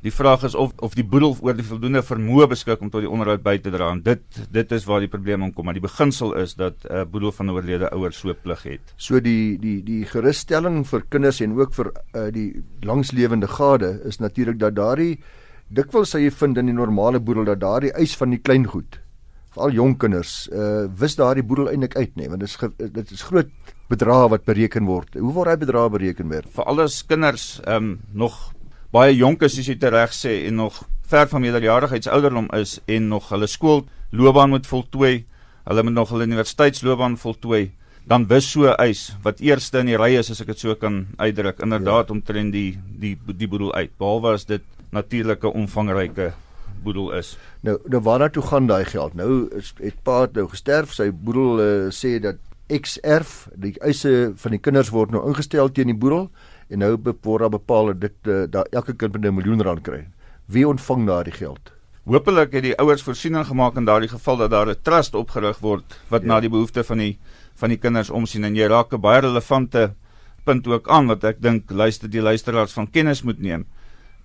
Die 0.03 0.12
vraag 0.12 0.42
is 0.44 0.56
of 0.56 0.74
of 0.83 0.98
die 1.00 1.06
boedel 1.07 1.38
oor 1.39 1.56
die 1.56 1.63
voldoende 1.63 2.01
vermoë 2.03 2.50
beskik 2.51 2.81
om 2.83 2.89
tot 2.92 3.06
die 3.06 3.09
onderhoud 3.09 3.44
by 3.45 3.53
te 3.63 3.71
dra. 3.71 3.88
En 3.95 4.01
dit 4.03 4.39
dit 4.51 4.71
is 4.75 4.83
waar 4.89 5.00
die 5.00 5.07
probleem 5.07 5.45
kom, 5.53 5.65
maar 5.65 5.80
die 5.80 5.86
beginsel 5.86 6.33
is 6.36 6.57
dat 6.59 6.75
'n 6.83 6.94
uh, 6.94 7.06
boedel 7.06 7.31
van 7.31 7.45
'n 7.45 7.56
oorlede 7.56 7.92
ouer 7.94 8.12
so 8.12 8.33
plig 8.33 8.63
het. 8.63 8.94
So 8.98 9.21
die 9.21 9.57
die 9.59 9.83
die 9.83 10.03
gerusstelling 10.06 10.83
vir 10.88 11.06
kinders 11.09 11.39
en 11.39 11.56
ook 11.59 11.74
vir 11.74 11.92
uh, 12.15 12.31
die 12.31 12.63
langslewende 12.81 13.48
gade 13.48 14.01
is 14.03 14.19
natuurlik 14.19 14.59
dat 14.59 14.75
daardie 14.75 15.19
dikwels 15.69 16.09
sou 16.09 16.21
jy 16.21 16.31
vind 16.31 16.57
in 16.57 16.65
die 16.65 16.75
normale 16.75 17.19
boedel 17.19 17.45
dat 17.45 17.59
daardie 17.59 17.94
eis 17.94 18.18
van 18.18 18.30
die 18.30 18.42
klein 18.42 18.68
goed 18.68 19.00
veral 19.51 19.71
jong 19.71 19.98
kinders 19.98 20.50
uh 20.51 20.88
wis 21.00 21.15
daardie 21.15 21.44
boedel 21.44 21.69
eintlik 21.69 21.95
uit 21.95 22.15
nê 22.15 22.27
want 22.27 22.39
dit 22.39 22.50
is 22.50 22.92
dit 22.92 23.12
is 23.12 23.21
groot 23.21 23.50
bedrae 23.91 24.29
wat 24.31 24.47
bereken 24.47 24.88
word. 24.88 25.19
Hoe 25.19 25.33
word 25.35 25.51
daai 25.51 25.62
bedrae 25.65 25.91
bereken 25.91 26.31
word? 26.31 26.50
Vir 26.55 26.71
alles 26.71 27.01
kinders 27.07 27.60
ehm 27.65 27.91
um, 27.91 28.00
nog 28.24 28.39
baie 28.91 29.13
jonk 29.15 29.43
is 29.48 29.55
soos 29.55 29.69
jy 29.71 29.77
reg 29.79 30.15
sê 30.15 30.41
en 30.48 30.57
nog 30.60 30.81
ver 31.12 31.27
van 31.31 31.43
meerderjarigheidsouderdom 31.43 32.50
is 32.55 32.79
en 32.88 33.07
nog 33.12 33.29
hulle 33.31 33.48
skoolloopbaan 33.48 34.51
moet 34.51 34.67
voltooi, 34.67 35.25
hulle 35.67 35.83
moet 35.83 35.95
nog 35.95 36.12
hulle 36.13 36.27
universiteitsloopbaan 36.27 37.17
voltooi, 37.19 37.71
dan 38.07 38.27
wis 38.27 38.48
so 38.51 38.71
eis 38.79 39.10
wat 39.24 39.41
eerste 39.43 39.81
in 39.83 39.91
die 39.91 40.00
ry 40.00 40.13
is 40.19 40.31
as 40.33 40.41
ek 40.43 40.53
dit 40.53 40.63
so 40.63 40.75
kan 40.75 41.05
uitdruk, 41.19 41.60
inderdaad 41.63 42.10
ja. 42.10 42.15
omtrent 42.15 42.55
die 42.55 42.77
die 43.01 43.15
die 43.27 43.48
boedel 43.48 43.74
uit. 43.75 43.91
Behalwe 44.00 44.36
as 44.39 44.48
dit 44.50 44.63
natuurlike 44.91 45.51
omvangryke 45.51 46.31
boedel 46.83 47.12
is. 47.19 47.36
Nou, 47.63 47.77
nou 47.91 48.01
waarna 48.03 48.29
toe 48.33 48.43
gaan 48.43 48.67
daai 48.67 48.86
geld? 48.89 49.13
Nou 49.15 49.45
is 49.57 49.74
het 49.79 50.00
pa 50.03 50.25
nou 50.33 50.48
gesterf, 50.50 50.95
sy 50.98 51.12
boedel 51.12 51.62
uh, 51.62 51.91
sê 51.93 52.17
dat 52.24 52.41
X 52.79 52.99
erf, 53.03 53.49
die 53.55 53.73
eise 53.81 54.31
van 54.35 54.51
die 54.51 54.59
kinders 54.59 54.89
word 54.89 55.11
nou 55.11 55.25
ingestel 55.27 55.71
teen 55.71 55.91
die 55.91 55.97
boedel 55.97 56.29
en 56.69 56.79
nou 56.79 56.95
word 56.97 57.41
daar 57.43 57.53
bepaal 57.53 57.91
dat 57.91 57.99
dit 57.99 58.31
uh, 58.31 58.43
dat 58.47 58.67
elke 58.71 58.93
kind 58.93 59.13
met 59.13 59.25
'n 59.25 59.35
miljoen 59.35 59.61
rand 59.61 59.83
kry. 59.83 60.07
Wie 60.45 60.67
ontvang 60.67 61.05
daardie 61.07 61.33
geld? 61.33 61.71
Hoopelik 62.03 62.53
het 62.53 62.63
die 62.63 62.77
ouers 62.79 63.03
voorsiening 63.03 63.45
gemaak 63.45 63.75
in 63.77 63.85
daardie 63.85 64.09
geval 64.09 64.37
dat 64.37 64.51
daar 64.51 64.69
'n 64.69 64.81
trust 64.81 65.15
opgerig 65.15 65.59
word 65.59 65.99
wat 66.09 66.21
ja. 66.21 66.27
na 66.27 66.39
die 66.39 66.49
behoeftes 66.49 66.85
van 66.85 66.97
die 66.97 67.19
van 67.55 67.69
die 67.69 67.77
kinders 67.77 68.09
omsien 68.09 68.43
en 68.43 68.55
jy 68.55 68.67
raak 68.67 68.93
'n 68.93 69.01
baie 69.01 69.21
relevante 69.21 69.93
punt 70.43 70.67
ook 70.67 70.89
aan 70.89 71.07
wat 71.07 71.23
ek 71.23 71.41
dink 71.41 71.71
luister 71.71 72.09
die 72.09 72.21
luisteraars 72.21 72.73
van 72.73 72.89
kennis 72.89 73.21
moet 73.21 73.39
neem. 73.39 73.65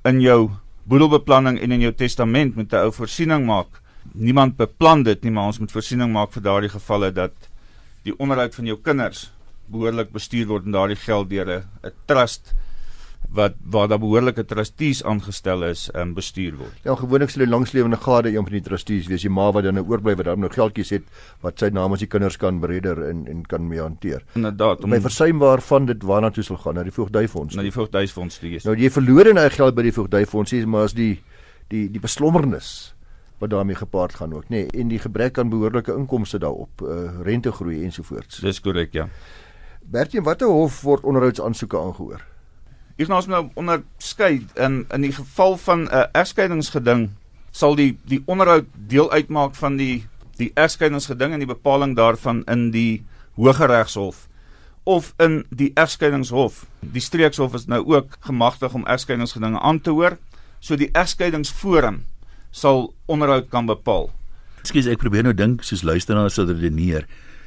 In 0.04 0.20
jou 0.20 0.50
boedelbeplanning 0.84 1.60
en 1.60 1.72
in 1.72 1.80
jou 1.80 1.92
testament 1.92 2.56
moet 2.56 2.72
'n 2.72 2.76
ou 2.76 2.92
voorsiening 2.92 3.46
maak. 3.46 3.82
Niemand 4.14 4.56
beplan 4.56 5.02
dit 5.02 5.22
nie, 5.22 5.32
maar 5.32 5.46
ons 5.46 5.58
moet 5.58 5.72
voorsiening 5.72 6.12
maak 6.12 6.32
vir 6.32 6.42
daardie 6.42 6.70
gevalle 6.70 7.12
dat 7.12 7.32
die 8.06 8.14
onderhoud 8.22 8.54
van 8.54 8.70
jou 8.70 8.78
kinders 8.82 9.26
behoorlik 9.72 10.12
bestuur 10.14 10.46
word 10.46 10.68
en 10.68 10.76
daardie 10.76 10.98
geld 11.02 11.30
deur 11.30 11.50
'n 11.50 11.92
trust 12.06 12.54
wat 13.34 13.54
waar 13.64 13.88
daar 13.88 13.98
behoorlike 13.98 14.44
trustees 14.44 15.02
aangestel 15.04 15.64
is 15.64 15.90
en 15.90 16.00
um, 16.00 16.14
bestuur 16.14 16.56
word. 16.56 16.74
Ja, 16.84 16.94
gewoonlik 16.94 17.30
sal 17.30 17.44
die 17.44 17.50
langslewende 17.50 17.96
gade 17.96 18.28
een 18.28 18.44
van 18.44 18.52
die 18.52 18.62
trustees 18.62 19.06
wees, 19.10 19.22
die 19.22 19.30
ma 19.30 19.50
wat 19.52 19.64
dan 19.64 19.74
nou 19.74 19.84
oorbly 19.88 20.14
wat 20.16 20.24
dan 20.26 20.40
nou 20.40 20.50
geldjies 20.50 20.90
het 20.90 21.04
wat 21.42 21.58
sy 21.58 21.70
namens 21.74 22.00
die 22.00 22.08
kinders 22.08 22.36
kan 22.36 22.60
beredder 22.60 23.02
en 23.08 23.26
en 23.26 23.42
kan 23.46 23.68
mee 23.68 23.80
hanteer. 23.80 24.22
Inderdaad. 24.34 24.84
Om 24.84 24.90
by 24.90 25.00
versuim 25.00 25.38
waarvan 25.38 25.86
dit 25.86 26.02
waarna 26.02 26.30
toe 26.30 26.44
sal 26.44 26.56
gaan, 26.56 26.74
na 26.74 26.82
die 26.82 26.94
voogdyfonds. 26.94 27.54
Na 27.54 27.62
die 27.62 27.74
voogdyfonds 27.74 28.38
toe. 28.38 28.58
Nou 28.64 28.76
jy 28.76 28.90
verloor 28.90 29.32
hy 29.34 29.48
geld 29.50 29.74
by 29.74 29.82
die 29.82 29.92
voogdyfonds, 29.92 30.52
maar 30.66 30.84
as 30.90 30.94
die 30.94 31.18
die 31.68 31.88
die 31.90 32.00
beslommernis 32.00 32.95
wat 33.38 33.50
daarmee 33.50 33.76
gepaard 33.76 34.14
gaan 34.14 34.34
ook, 34.34 34.48
nê, 34.48 34.64
nee, 34.64 34.80
en 34.80 34.88
die 34.88 34.98
gebrek 34.98 35.38
aan 35.38 35.48
behoorlike 35.48 35.92
inkomste 35.92 36.38
daarop, 36.38 36.80
uh, 36.82 37.20
rentegroei 37.22 37.82
ensovoorts. 37.84 38.40
Dis 38.40 38.60
korrek, 38.60 38.92
ja. 38.92 39.08
Bertie, 39.82 40.22
watter 40.22 40.48
hof 40.48 40.80
word 40.82 41.04
onderhoudsaansoeke 41.04 41.78
aangehoor? 41.78 42.24
Hier 42.96 43.08
nou 43.08 43.20
nou 43.28 43.48
onderskei 43.54 44.46
in 44.54 44.86
in 44.94 45.00
die 45.04 45.12
geval 45.12 45.56
van 45.56 45.82
'n 45.82 45.92
uh, 45.92 46.04
egskeidingsgeding 46.12 47.10
sal 47.50 47.74
die 47.76 47.98
die 48.04 48.22
onderhoud 48.24 48.64
deel 48.74 49.10
uitmaak 49.12 49.54
van 49.54 49.76
die 49.76 50.06
die 50.36 50.50
egskeidingsgeding 50.54 51.32
en 51.32 51.38
die 51.38 51.48
bepaling 51.48 51.96
daarvan 51.96 52.42
in 52.44 52.70
die 52.70 53.04
Hooggeregshof 53.34 54.28
of 54.84 55.14
in 55.18 55.44
die 55.50 55.70
egskeidingshof. 55.74 56.66
Die 56.80 57.00
streekshof 57.00 57.54
is 57.54 57.66
nou 57.66 57.82
ook 57.86 58.16
gemagtig 58.20 58.74
om 58.74 58.86
egskeidingsgedinge 58.86 59.60
aan 59.60 59.80
te 59.80 59.90
hoor, 59.90 60.18
so 60.58 60.76
die 60.76 60.90
egskeidingsforum 60.92 62.04
sal 62.56 62.88
onderhoud 63.12 63.50
kan 63.52 63.68
bepaal. 63.68 64.08
Ekskuus, 64.64 64.88
ek 64.90 65.02
probeer 65.02 65.26
nou 65.26 65.34
dink 65.36 65.64
soos 65.66 65.84
luisteraars 65.86 66.38
sou 66.38 66.46
redeneer. 66.48 67.04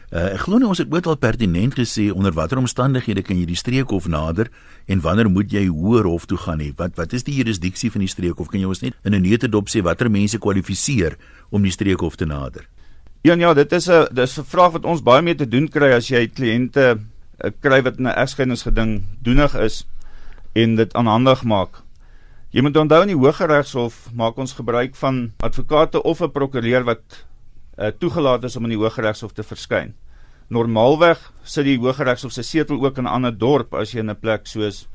Uh, 0.09 0.31
ek 0.33 0.47
glo 0.47 0.57
nie 0.57 0.65
ons 0.65 0.79
het 0.81 0.89
ooit 0.89 1.05
al 1.05 1.19
pertinent 1.21 1.75
gesê 1.77 2.07
onder 2.09 2.33
watter 2.33 2.57
omstandighede 2.57 3.21
kan 3.21 3.37
jy 3.37 3.45
die 3.45 3.57
streekhof 3.59 4.07
nader 4.09 4.47
en 4.89 5.03
wanneer 5.05 5.29
moet 5.29 5.51
jy 5.53 5.67
hoër 5.67 6.07
hof 6.09 6.25
toe 6.29 6.39
gaan 6.41 6.57
nie? 6.63 6.71
Wat 6.77 6.95
wat 6.97 7.13
is 7.13 7.27
die 7.27 7.35
jurisdiksie 7.37 7.91
van 7.93 8.01
die 8.01 8.09
streekhof? 8.09 8.49
Kan 8.49 8.63
jy 8.63 8.71
ons 8.71 8.81
net 8.81 8.97
in 9.05 9.13
'n 9.13 9.21
neutedop 9.21 9.69
sê 9.69 9.83
watter 9.85 10.09
mense 10.09 10.39
kwalifiseer 10.39 11.17
om 11.51 11.61
die 11.61 11.71
streekhof 11.71 12.17
te 12.17 12.25
nader? 12.25 12.65
Ja, 13.21 13.35
ja, 13.35 13.53
dit 13.53 13.71
is 13.71 13.87
'n 13.87 14.07
dis 14.11 14.39
'n 14.39 14.43
vraag 14.43 14.71
wat 14.71 14.85
ons 14.85 15.03
baie 15.03 15.21
mee 15.21 15.35
te 15.35 15.45
doen 15.45 15.67
kry 15.67 15.93
as 15.93 16.09
jy 16.09 16.27
kliënte 16.27 16.97
uh, 16.97 17.51
kry 17.61 17.81
wat 17.83 17.99
'n 17.99 18.07
egskeidingsgeding 18.07 19.03
doenig 19.21 19.55
is 19.55 19.85
en 20.53 20.75
dit 20.75 20.93
aanhandig 20.93 21.43
maak. 21.43 21.83
Jy 22.49 22.63
moet 22.65 22.77
onthou 22.81 23.03
in 23.05 23.11
die 23.11 23.17
Hooggeregshof 23.17 24.07
maak 24.17 24.39
ons 24.41 24.55
gebruik 24.57 24.95
van 24.97 25.17
advokate 25.45 26.01
of 26.01 26.21
'n 26.21 26.31
prokureur 26.33 26.83
wat 26.83 27.25
uh, 27.77 27.91
toegelaat 27.93 28.43
is 28.43 28.55
om 28.55 28.63
in 28.65 28.73
die 28.73 28.79
Hooggeregshof 28.79 29.33
te 29.37 29.43
verskyn. 29.43 29.93
Normaalweg 30.49 31.19
sit 31.43 31.65
die 31.65 31.77
Hooggeregshof 31.77 32.31
se 32.33 32.41
setel 32.41 32.81
ook 32.81 32.97
in 32.97 33.03
'n 33.03 33.13
ander 33.13 33.37
dorp 33.37 33.75
as 33.75 33.91
jy 33.93 33.99
in 33.99 34.09
'n 34.09 34.19
plek 34.19 34.47
soos 34.47 34.87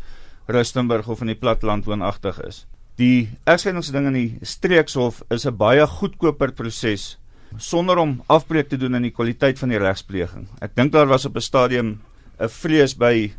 Rustenburg 0.48 1.08
of 1.08 1.20
in 1.20 1.26
die 1.30 1.38
platteland 1.38 1.84
woonagtig 1.84 2.42
is. 2.42 2.66
Die 2.96 3.30
egskeidingsding 3.46 4.06
in 4.06 4.12
die 4.12 4.38
streekshof 4.42 5.22
is 5.30 5.46
'n 5.46 5.56
baie 5.56 5.86
goedkoper 5.86 6.52
proses 6.52 7.18
sonder 7.56 7.98
om 7.98 8.22
afbreek 8.26 8.68
te 8.68 8.76
doen 8.76 8.96
aan 8.96 9.02
die 9.02 9.14
kwaliteit 9.14 9.58
van 9.58 9.68
die 9.68 9.78
regspleging. 9.78 10.48
Ek 10.60 10.74
dink 10.74 10.92
daar 10.92 11.06
was 11.06 11.24
op 11.24 11.36
'n 11.36 11.40
stadium 11.40 12.00
'n 12.40 12.48
vrees 12.48 12.94
by 12.98 13.32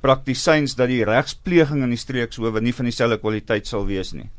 praktisyns 0.00 0.76
dat 0.78 0.88
die 0.88 1.04
regspleging 1.04 1.84
in 1.84 1.92
die 1.92 2.00
streekshowe 2.00 2.60
nie 2.60 2.74
van 2.76 2.88
dieselfde 2.88 3.20
kwaliteit 3.20 3.68
sal 3.68 3.86
wees 3.88 4.14
nie. 4.16 4.30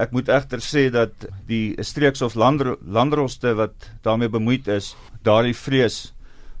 Ek 0.00 0.10
moet 0.10 0.28
egter 0.32 0.62
sê 0.64 0.88
dat 0.90 1.26
die 1.46 1.76
streekshof 1.78 2.34
landro 2.34 2.78
landroste 2.82 3.52
wat 3.54 3.90
daarmee 4.02 4.32
bemoeid 4.32 4.68
is, 4.68 4.94
daardie 5.22 5.54
vrees 5.54 6.14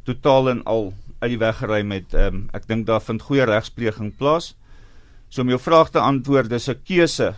totaal 0.04 0.52
en 0.52 0.60
al 0.68 0.92
uit 1.22 1.32
die 1.32 1.40
weg 1.40 1.56
geruim 1.58 1.94
het. 1.96 2.14
Um, 2.14 2.44
ek 2.54 2.68
dink 2.68 2.86
daar 2.86 3.02
vind 3.02 3.24
goeie 3.24 3.46
regspleging 3.48 4.12
plaas. 4.18 4.52
So 5.32 5.42
om 5.42 5.50
jou 5.50 5.58
vraag 5.58 5.90
te 5.90 6.02
antwoord, 6.04 6.50
dis 6.52 6.68
'n 6.68 6.78
keuse 6.84 7.34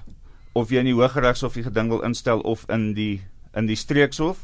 of 0.53 0.71
jy 0.71 0.81
in 0.81 0.91
die 0.91 0.97
Hooggeregshof 0.97 1.55
die 1.55 1.65
geding 1.65 1.89
wil 1.89 2.03
instel 2.03 2.41
of 2.41 2.65
in 2.69 2.95
die 2.95 3.23
in 3.55 3.67
die 3.67 3.77
streekshof. 3.77 4.37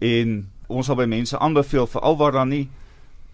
En 0.00 0.50
ons 0.66 0.86
sal 0.86 0.96
by 0.96 1.06
mense 1.06 1.38
aanbeveel 1.38 1.86
veral 1.86 2.16
waar 2.16 2.32
daar 2.32 2.46
nie 2.46 2.68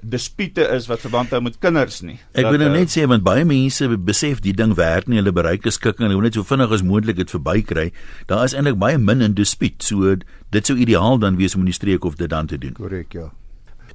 dispute 0.02 0.62
is 0.74 0.86
wat 0.90 1.02
verband 1.04 1.30
hou 1.34 1.40
met 1.44 1.58
kinders 1.58 2.00
nie. 2.02 2.18
Ek 2.32 2.48
wil 2.48 2.60
nou 2.62 2.70
net 2.72 2.92
sê 2.92 3.06
want 3.08 3.24
baie 3.26 3.44
mense 3.44 3.88
besef 4.06 4.40
die 4.44 4.54
ding 4.56 4.74
werk 4.78 5.08
nie, 5.08 5.20
hulle 5.20 5.32
bereik 5.32 5.66
is 5.66 5.78
skikking, 5.80 6.06
hulle 6.06 6.18
wil 6.18 6.28
net 6.28 6.38
so 6.38 6.46
vinnig 6.46 6.72
as 6.72 6.84
moontlik 6.86 7.18
dit 7.20 7.30
verbykry. 7.30 7.90
Daar 8.30 8.44
is 8.44 8.54
eintlik 8.56 8.78
baie 8.80 8.98
min 8.98 9.20
in 9.20 9.34
dispuut. 9.34 9.82
So 9.84 10.16
dit 10.50 10.66
sou 10.66 10.76
ideaal 10.76 11.20
dan 11.22 11.36
wees 11.40 11.54
om 11.54 11.66
in 11.66 11.72
die 11.72 11.76
streek 11.76 12.04
of 12.04 12.16
dit 12.16 12.30
dan 12.30 12.50
te 12.50 12.58
doen. 12.58 12.74
Korrek, 12.78 13.12
ja. 13.12 13.30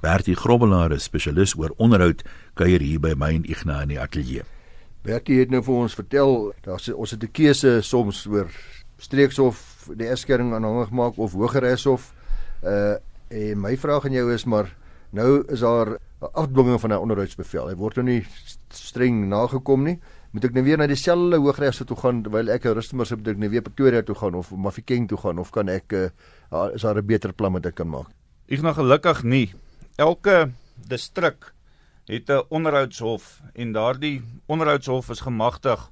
Bertie 0.02 0.36
Grobbelaar 0.36 0.94
is 0.94 1.08
spesialis 1.08 1.56
oor 1.58 1.74
onderhoud 1.82 2.22
kuier 2.60 2.84
hier 2.84 3.02
by 3.02 3.16
my 3.18 3.32
en 3.40 3.48
Ignas 3.50 3.88
in 3.88 3.96
die 3.96 4.02
ateljee. 4.02 4.46
Bertie 5.06 5.40
het 5.40 5.52
nou 5.54 5.62
vir 5.66 5.76
ons 5.86 5.98
vertel, 5.98 6.54
daar's 6.66 6.90
ons 6.94 7.12
het 7.12 7.24
'n 7.24 7.32
keuse 7.32 7.82
soms 7.82 8.26
oor 8.28 8.50
streekshof 8.98 9.90
die 9.94 10.08
eskering 10.08 10.54
aanhangig 10.54 10.92
maak 10.92 11.18
of 11.18 11.34
hogereshof. 11.34 12.14
Uh 12.64 12.96
en 13.28 13.60
my 13.60 13.78
vraag 13.78 14.06
aan 14.06 14.14
jou 14.14 14.34
is 14.34 14.46
maar 14.46 14.70
Nou 15.16 15.44
is 15.48 15.60
daar 15.64 15.88
'n 15.96 16.34
afdwinging 16.34 16.80
van 16.80 16.92
'n 16.92 16.98
onderhoudsbevel. 16.98 17.68
Hy 17.68 17.76
word 17.76 17.96
nou 17.96 18.06
nie 18.06 18.26
streng 18.70 19.28
nagekom 19.28 19.84
nie. 19.84 20.00
Moet 20.32 20.44
ek 20.44 20.54
nou 20.54 20.64
weer 20.64 20.78
na 20.78 20.88
dieselfde 20.88 21.38
hooggeregshof 21.38 21.88
toe 21.88 21.98
gaan 21.98 22.24
terwyl 22.24 22.50
ek 22.50 22.66
'n 22.66 22.82
se 22.82 22.96
moet 22.96 23.28
ek 23.28 23.38
nou 23.38 23.50
weer 23.50 23.62
Pretoria 23.62 24.02
toe 24.02 24.16
gaan 24.16 24.36
of 24.36 24.52
Mafikeng 24.52 25.08
toe 25.08 25.18
gaan 25.18 25.40
of 25.40 25.52
kan 25.52 25.70
ek 25.70 25.94
uh, 25.94 26.10
is 26.74 26.82
daar 26.82 26.98
'n 26.98 27.06
beter 27.06 27.34
plan 27.34 27.54
wat 27.54 27.66
ek 27.66 27.76
kan 27.76 27.90
maak? 27.90 28.08
Ek 28.48 28.62
nog 28.62 28.76
gelukkig 28.76 29.24
nie. 29.24 29.54
Elke 29.96 30.52
distrik 30.88 31.54
het 32.06 32.30
'n 32.30 32.44
onderhoudshof 32.50 33.42
en 33.54 33.72
daardie 33.72 34.22
onderhoudshof 34.46 35.10
is 35.10 35.22
gemagtig 35.22 35.92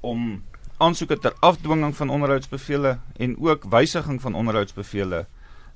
om 0.00 0.42
aansoeke 0.78 1.18
ter 1.18 1.34
afdwinging 1.40 1.96
van 1.96 2.10
onderhoudsbevele 2.10 2.98
en 3.16 3.36
ook 3.38 3.64
wysiging 3.64 4.20
van 4.20 4.34
onderhoudsbevele 4.34 5.26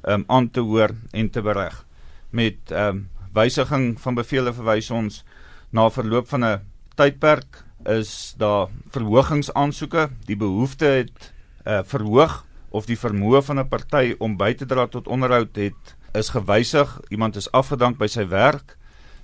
um, 0.02 0.24
aan 0.26 0.50
te 0.50 0.60
hoor 0.60 0.90
en 1.10 1.30
te 1.30 1.42
bereg 1.42 1.86
met 2.30 2.72
ehm 2.72 2.88
um, 2.88 3.08
wysiging 3.32 4.00
van 4.00 4.14
bevele 4.14 4.52
verwys 4.52 4.90
ons 4.90 5.22
na 5.70 5.90
verloop 5.90 6.28
van 6.28 6.44
'n 6.44 6.60
tydperk 6.96 7.64
is 7.84 8.34
daar 8.36 8.68
verhogingsaansoeke. 8.90 10.08
Die 10.26 10.36
behoefte 10.36 10.84
het 10.84 11.32
uh, 11.66 11.80
verhoog 11.84 12.44
of 12.70 12.86
die 12.86 12.98
vermoë 12.98 13.42
van 13.42 13.58
'n 13.58 13.68
party 13.68 14.14
om 14.18 14.36
by 14.36 14.54
te 14.54 14.66
dra 14.66 14.86
tot 14.86 15.06
onderhoud 15.06 15.56
het 15.56 15.96
is 16.12 16.28
gewysig. 16.28 17.00
Iemand 17.08 17.36
is 17.36 17.52
afgedank 17.52 17.98
by 17.98 18.06
sy 18.06 18.26
werk. 18.26 18.76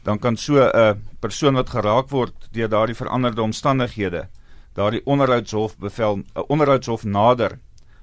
Dan 0.03 0.19
kan 0.19 0.37
so 0.37 0.61
'n 0.61 1.03
persoon 1.21 1.55
wat 1.55 1.71
geraak 1.71 2.09
word 2.11 2.35
deur 2.53 2.69
daardie 2.69 2.97
veranderde 2.97 3.43
omstandighede 3.43 4.29
daardie 4.75 5.05
onderhoudshof 5.07 5.77
bevel 5.79 6.17
'n 6.17 6.45
onderhoudshof 6.47 7.05
nader 7.05 7.59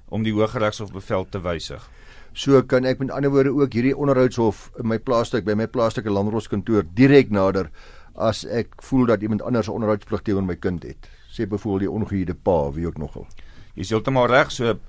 om 0.09 0.23
die 0.23 0.33
hooggeregshof 0.33 0.91
bevel 0.91 1.27
te 1.29 1.41
wysig 1.41 1.89
So 2.33 2.61
kan 2.63 2.85
ek 2.85 2.99
met 2.99 3.11
ander 3.11 3.31
woorde 3.31 3.51
ook 3.51 3.73
hierdie 3.73 3.95
onderhoudshof 3.97 4.69
in 4.79 4.87
my 4.87 4.97
plaasstuk 4.99 5.43
by 5.43 5.53
my 5.53 5.67
plaaslike 5.67 6.09
landroskantoor 6.09 6.85
direk 6.95 7.29
nader 7.29 7.67
as 8.15 8.45
ek 8.45 8.77
voel 8.87 9.05
dat 9.05 9.21
iemand 9.21 9.41
anders 9.41 9.67
'n 9.67 9.71
onderhoudsplig 9.71 10.21
teenoor 10.21 10.43
my 10.43 10.55
kind 10.55 10.83
het. 10.83 11.09
Sê 11.27 11.47
byvoorbeeld 11.47 11.79
die 11.79 11.91
ongehuurde 11.91 12.33
pa, 12.33 12.71
wie 12.71 12.87
ook 12.87 12.97
nogal. 12.97 13.27
Jy 13.75 13.81
is 13.81 13.89
heeltemal 13.89 14.27
reg, 14.27 14.51
so 14.51 14.79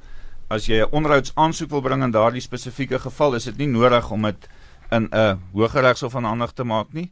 as 0.49 0.66
jy 0.66 0.82
'n 0.82 0.90
onderhoudsaansoek 0.90 1.70
wil 1.70 1.82
bring 1.82 2.02
in 2.02 2.11
daardie 2.11 2.40
spesifieke 2.40 2.99
geval, 2.99 3.34
is 3.34 3.44
dit 3.44 3.56
nie 3.56 3.66
nodig 3.66 4.11
om 4.11 4.22
dit 4.22 4.49
in 4.90 5.08
'n 5.12 5.38
hooggeregshof 5.52 6.14
aanhandig 6.16 6.52
te 6.52 6.64
maak 6.64 6.92
nie. 6.92 7.11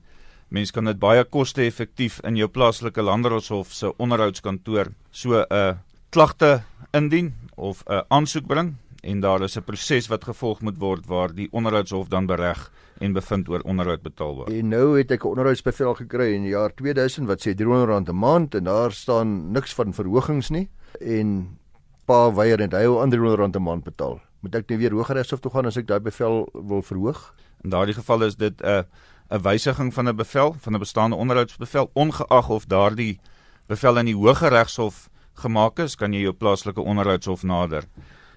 Mens 0.48 0.70
kan 0.70 0.84
dit 0.84 0.98
baie 0.98 1.24
koste-effektief 1.24 2.20
in 2.24 2.36
jou 2.36 2.48
plaaslike 2.48 3.02
landroshof 3.02 3.72
se 3.72 3.96
onderhoudskantoor 3.96 4.92
so 5.10 5.44
'n 5.50 5.78
klagte 6.10 6.62
indien 6.92 7.34
of 7.56 7.82
'n 7.86 8.02
aansoek 8.08 8.46
bring 8.46 8.76
en 9.00 9.20
daar 9.20 9.42
is 9.42 9.56
'n 9.56 9.62
proses 9.62 10.06
wat 10.06 10.24
gevolg 10.24 10.60
moet 10.60 10.78
word 10.78 11.06
waar 11.06 11.34
die 11.34 11.48
onderhoudshof 11.50 12.08
dan 12.08 12.26
bereg 12.26 12.70
en 12.98 13.12
bevind 13.12 13.48
oor 13.48 13.60
onderhoud 13.60 14.02
betaalbaar. 14.02 14.48
En 14.48 14.68
nou 14.68 14.98
het 14.98 15.10
ek 15.10 15.24
'n 15.24 15.28
onderhoudsbevel 15.28 15.94
gekry 15.94 16.34
in 16.34 16.42
die 16.42 16.50
jaar 16.50 16.74
2000 16.74 17.26
wat 17.26 17.40
sê 17.40 17.54
R300 17.54 18.08
'n 18.08 18.18
maand 18.18 18.54
en 18.54 18.64
daar 18.64 18.92
staan 18.92 19.52
niks 19.52 19.74
van 19.74 19.94
verhogings 19.94 20.50
nie 20.50 20.68
en 21.00 21.58
pa 22.04 22.32
weier 22.34 22.58
net 22.58 22.72
hy 22.72 22.82
wil 22.82 23.06
R300 23.06 23.56
'n 23.56 23.62
maand 23.62 23.84
betaal. 23.84 24.20
Moet 24.40 24.54
ek 24.54 24.68
net 24.68 24.78
weer 24.78 24.92
hooggeregshof 24.92 25.40
toe 25.40 25.50
gaan 25.50 25.66
as 25.66 25.76
ek 25.76 25.86
daai 25.86 26.00
bevel 26.00 26.48
wil 26.52 26.82
verhoog? 26.82 27.34
In 27.62 27.70
daardie 27.70 27.94
geval 27.94 28.22
is 28.22 28.36
dit 28.36 28.62
'n 28.62 28.84
'n 29.30 29.42
wysiging 29.42 29.94
van 29.94 30.08
'n 30.08 30.16
bevel, 30.16 30.56
van 30.60 30.74
'n 30.74 30.78
bestaande 30.78 31.16
onderhoudsbevel 31.16 31.90
ongeag 31.94 32.48
of 32.48 32.66
daardie 32.66 33.20
bevel 33.66 33.98
in 33.98 34.06
die 34.06 34.16
Hooggeregshof 34.16 35.08
gemaak 35.34 35.78
is, 35.78 35.94
kan 35.94 36.12
jy 36.12 36.20
jou 36.20 36.32
plaaslike 36.32 36.80
onderhoudshof 36.80 37.42
nader 37.42 37.84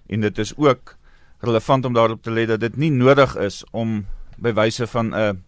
en 0.08 0.22
dit 0.22 0.38
is 0.38 0.54
ook 0.58 0.96
relevant 1.40 1.86
om 1.86 1.94
daarop 1.94 2.22
te 2.24 2.32
let 2.32 2.48
dat 2.48 2.60
dit 2.60 2.76
nie 2.78 2.92
nodig 2.92 3.36
is 3.36 3.64
om 3.72 4.06
by 4.38 4.54
wyse 4.54 4.88
van 4.88 5.14
'n 5.14 5.44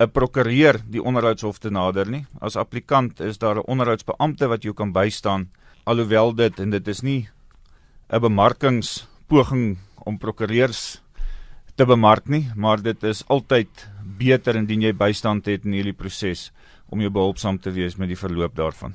'n 0.00 0.10
prokureur 0.10 0.80
die 0.88 1.02
onderhoudshof 1.02 1.58
te 1.58 1.70
nader 1.70 2.08
nie. 2.08 2.24
As 2.40 2.56
applikant 2.56 3.20
is 3.20 3.38
daar 3.38 3.56
'n 3.56 3.68
onderhoudsbeampte 3.68 4.48
wat 4.48 4.62
jou 4.62 4.74
kan 4.74 4.92
bystaan 4.92 5.50
alhoewel 5.84 6.34
dit 6.34 6.60
en 6.60 6.70
dit 6.70 6.88
is 6.88 7.02
nie 7.02 7.28
'n 8.10 8.20
bemarkingspoging 8.20 9.78
om 10.04 10.18
prokureurs 10.18 11.02
te 11.76 11.84
bemark 11.84 12.28
nie, 12.28 12.50
maar 12.56 12.82
dit 12.82 13.02
is 13.02 13.22
altyd 13.28 13.88
beter 14.18 14.56
indien 14.56 14.82
jy 14.82 14.92
bystand 14.92 15.46
het 15.46 15.64
in 15.64 15.72
hierdie 15.72 15.96
proses 15.96 16.50
om 16.88 17.00
jou 17.00 17.10
behulpsaam 17.10 17.58
te 17.58 17.70
wees 17.70 17.96
met 17.96 18.08
die 18.08 18.18
verloop 18.18 18.56
daarvan. 18.56 18.94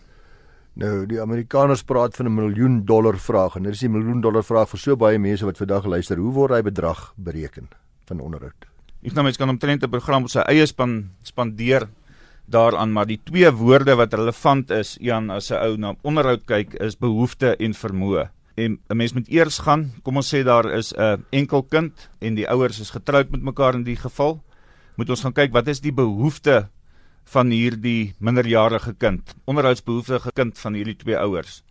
Nou 0.75 1.05
die 1.07 1.21
Amerikaners 1.23 1.85
praat 1.87 2.17
van 2.17 2.27
'n 2.27 2.35
miljoen 2.35 2.85
dollar 2.85 3.17
vraag 3.17 3.55
en 3.55 3.63
dit 3.63 3.73
is 3.73 3.83
'n 3.83 3.91
miljoen 3.91 4.21
dollar 4.21 4.43
vraag 4.43 4.69
vir 4.69 4.79
so 4.79 4.95
baie 4.95 5.17
mense 5.17 5.45
wat 5.45 5.57
vandag 5.57 5.85
luister. 5.85 6.17
Hoe 6.17 6.33
word 6.33 6.51
hy 6.51 6.61
bedrag 6.61 7.13
bereken 7.15 7.69
van 8.05 8.19
onderhoud? 8.19 8.65
Ek 9.01 9.13
nou 9.13 9.23
mens 9.23 9.37
kan 9.37 9.49
omtrent 9.49 9.83
'n 9.83 9.89
program 9.89 10.23
op 10.23 10.29
sy 10.29 10.39
eie 10.39 10.65
span 10.65 11.11
spandeer 11.23 11.87
daaraan, 12.45 12.91
maar 12.91 13.05
die 13.05 13.21
twee 13.23 13.51
woorde 13.51 13.95
wat 13.95 14.13
relevant 14.13 14.71
is, 14.71 14.97
Ian, 14.97 15.29
as 15.29 15.51
'n 15.51 15.55
ou 15.55 15.77
na 15.77 15.95
onderhoud 16.01 16.45
kyk, 16.45 16.73
is 16.73 16.97
behoefte 16.97 17.55
en 17.55 17.73
vermoë. 17.73 18.29
En 18.55 18.79
'n 18.89 18.97
mens 18.97 19.13
moet 19.13 19.29
eers 19.29 19.59
gaan, 19.59 19.93
kom 20.03 20.17
ons 20.17 20.33
sê 20.33 20.43
daar 20.43 20.65
is 20.65 20.93
'n 20.93 21.23
enkel 21.31 21.63
kind 21.63 22.09
en 22.19 22.35
die 22.35 22.49
ouers 22.49 22.79
is 22.79 22.89
getroud 22.89 23.31
met 23.31 23.41
mekaar 23.41 23.75
in 23.75 23.83
die 23.83 23.95
geval, 23.95 24.43
moet 24.97 25.09
ons 25.09 25.21
gaan 25.21 25.33
kyk 25.33 25.51
wat 25.51 25.67
is 25.67 25.79
die 25.79 25.93
behoefte 25.93 26.69
van 27.33 27.51
hierdie 27.51 28.13
minderjarige 28.19 28.93
kind, 29.01 29.33
onderhoudsbehoeftige 29.49 30.31
kind 30.35 30.57
van 30.61 30.77
hierdie 30.77 30.97
twee 30.99 31.17
ouers. 31.17 31.63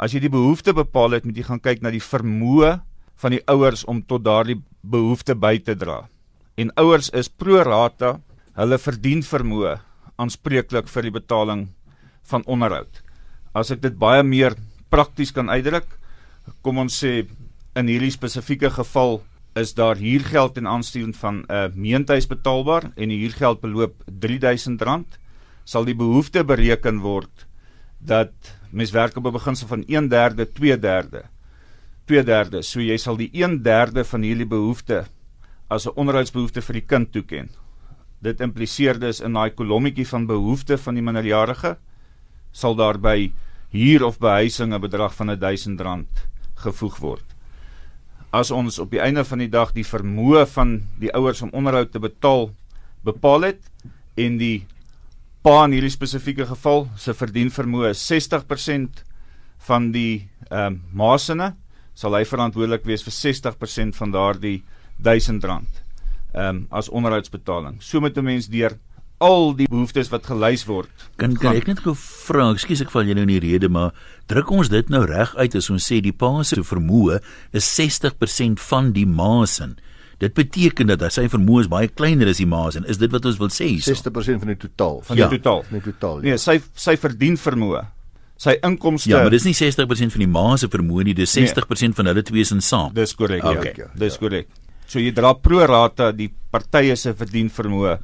As 0.00 0.14
jy 0.14 0.24
die 0.24 0.32
behoefte 0.32 0.74
bepaal 0.74 1.18
het, 1.18 1.26
moet 1.28 1.36
jy 1.38 1.46
gaan 1.46 1.62
kyk 1.62 1.84
na 1.84 1.92
die 1.94 2.02
vermoë 2.02 2.78
van 3.22 3.36
die 3.36 3.42
ouers 3.50 3.84
om 3.86 4.02
tot 4.02 4.24
daardie 4.24 4.58
behoefte 4.82 5.36
by 5.38 5.58
te 5.62 5.76
dra. 5.78 6.04
En 6.58 6.72
ouers 6.80 7.10
is 7.14 7.28
pro 7.28 7.62
rata, 7.62 8.18
hulle 8.54 8.78
verdien 8.78 9.22
vermoë 9.26 9.76
aanspreeklik 10.20 10.88
vir 10.90 11.08
die 11.08 11.14
betaling 11.14 11.66
van 12.30 12.44
onderhoud. 12.46 13.02
As 13.54 13.70
ek 13.74 13.82
dit 13.82 13.96
baie 13.98 14.22
meer 14.26 14.56
prakties 14.90 15.34
kan 15.34 15.50
uitdruk, 15.50 15.86
kom 16.62 16.78
ons 16.82 16.94
sê 17.02 17.24
in 17.78 17.90
hierdie 17.90 18.12
spesifieke 18.14 18.70
geval 18.70 19.20
is 19.54 19.74
daar 19.74 19.96
huurgeld 19.96 20.54
ten 20.54 20.66
aansien 20.66 21.14
van 21.14 21.36
'n 21.36 21.52
uh, 21.52 21.66
meentuis 21.74 22.26
betaalbaar 22.26 22.90
en 22.96 23.08
die 23.08 23.18
huurgeld 23.18 23.60
beloop 23.60 24.02
R3000 24.10 25.18
sal 25.64 25.84
die 25.84 25.94
behoefte 25.94 26.44
bereken 26.44 26.98
word 27.00 27.46
dat 27.98 28.32
mens 28.70 28.90
werk 28.90 29.16
op 29.16 29.26
'n 29.26 29.32
beginsel 29.32 29.66
van 29.66 29.84
1/3 29.86 30.46
2/3 30.52 31.22
2/3 32.06 32.62
so 32.62 32.80
jy 32.80 32.96
sal 32.96 33.16
die 33.16 33.30
1/3 33.32 34.04
van 34.04 34.22
hierdie 34.22 34.46
behoefte 34.46 35.04
as 35.68 35.86
'n 35.86 35.96
onderhoudsbehoefte 35.96 36.62
vir 36.62 36.74
die 36.74 36.86
kind 36.86 37.12
toeken. 37.12 37.48
Dit 38.20 38.40
impliseer 38.40 38.98
dus 38.98 39.20
in 39.20 39.32
daai 39.32 39.50
kolommetjie 39.50 40.06
van 40.06 40.26
behoefte 40.26 40.78
van 40.78 40.94
die 40.94 41.02
minderjarige 41.02 41.78
sal 42.52 42.74
daarby 42.74 43.32
huur 43.70 44.04
of 44.04 44.18
behuising 44.18 44.74
'n 44.74 44.80
bedrag 44.80 45.14
van 45.14 45.30
R1000 45.30 46.28
gevoeg 46.54 46.98
word 46.98 47.33
as 48.34 48.50
ons 48.50 48.80
op 48.82 48.90
die 48.90 49.02
einde 49.02 49.24
van 49.24 49.42
die 49.42 49.50
dag 49.50 49.72
die 49.76 49.86
vermoë 49.86 50.44
van 50.56 50.76
die 50.98 51.12
ouers 51.14 51.42
om 51.44 51.52
onderhoud 51.54 51.92
te 51.94 52.02
betaal 52.02 52.48
bepaal 53.06 53.50
het 53.50 53.62
en 54.18 54.38
die 54.40 54.66
pa 55.44 55.64
in 55.66 55.76
hierdie 55.76 55.92
spesifieke 55.92 56.46
geval 56.48 56.88
se 56.98 57.14
verdien 57.14 57.52
vermoë 57.52 57.92
60% 58.00 59.04
van 59.68 59.92
die 59.94 60.24
ehm 60.50 60.74
um, 60.74 60.80
maasene 60.92 61.54
sal 61.94 62.16
hy 62.18 62.24
verantwoordelik 62.26 62.84
wees 62.88 63.04
vir 63.06 63.14
60% 63.14 63.96
van 64.00 64.14
daardie 64.14 64.58
R1000 65.04 65.46
ehm 66.34 66.48
um, 66.48 66.66
as 66.70 66.90
onderhoudsbetaling. 66.90 67.78
So 67.82 68.00
moet 68.00 68.18
'n 68.18 68.24
mens 68.24 68.48
deur 68.48 68.78
al 69.24 69.54
die 69.56 69.68
behoeftes 69.70 70.10
wat 70.12 70.28
gelys 70.28 70.66
word. 70.68 70.90
Kan 71.20 71.36
kan 71.40 71.56
ek 71.56 71.68
net 71.70 71.82
gou 71.84 71.94
vra, 71.96 72.50
ekskuus 72.52 72.84
ek 72.84 72.92
val 72.92 73.08
jou 73.08 73.16
nou 73.16 73.24
in 73.26 73.32
die 73.32 73.42
rede, 73.42 73.70
maar 73.72 73.94
druk 74.30 74.52
ons 74.54 74.70
dit 74.72 74.92
nou 74.92 75.04
reg 75.08 75.34
uit 75.38 75.56
as 75.58 75.70
ons 75.72 75.88
sê 75.90 76.00
die 76.04 76.14
pa 76.14 76.30
se 76.44 76.60
vermoë 76.60 77.20
is 77.56 77.68
60% 77.78 78.62
van 78.68 78.92
die 78.96 79.06
ma 79.08 79.46
se. 79.50 79.72
Dit 80.22 80.36
beteken 80.36 80.92
dat 80.92 81.02
sy 81.12 81.26
vermoë 81.30 81.64
is 81.64 81.70
baie 81.72 81.90
kleiner 81.90 82.30
as 82.30 82.40
die 82.40 82.48
ma 82.48 82.66
se. 82.70 82.84
Is 82.90 83.00
dit 83.00 83.12
wat 83.12 83.26
ons 83.28 83.40
wil 83.40 83.50
sê 83.52 83.72
hier? 83.72 83.82
60% 83.84 84.44
van 84.44 84.52
die 84.54 84.60
totaal, 84.66 85.00
van 85.08 85.18
ja. 85.18 85.28
die 85.28 85.40
totaal, 85.40 85.64
van 85.68 85.80
die 85.80 85.86
totaal. 85.90 86.22
Ja. 86.22 86.28
Nee, 86.28 86.42
sy 86.42 86.60
sy 86.86 86.96
verdien 87.00 87.38
vermoë. 87.40 87.84
Sy 88.44 88.56
inkomste 88.66 89.12
Ja, 89.12 89.22
maar 89.22 89.30
dis 89.30 89.46
nie 89.46 89.54
60% 89.54 90.14
van 90.14 90.22
die 90.24 90.30
ma 90.30 90.48
se 90.58 90.68
vermoë 90.70 91.08
nie, 91.08 91.16
dis 91.16 91.34
60% 91.38 91.86
nee. 91.86 91.98
van 91.98 92.10
hulle 92.10 92.24
twee 92.26 92.44
se 92.46 92.58
saam. 92.66 92.90
Dis 92.96 93.14
korrek, 93.16 93.44
okay. 93.46 93.74
ja. 93.78 93.88
Dis 93.98 94.18
korrek. 94.20 94.50
So 94.90 95.00
jy 95.00 95.14
dra 95.16 95.32
pro 95.38 95.62
rata 95.66 96.10
die 96.12 96.28
partye 96.52 96.96
se 96.98 97.14
verdien 97.16 97.48
vermoë 97.50 97.94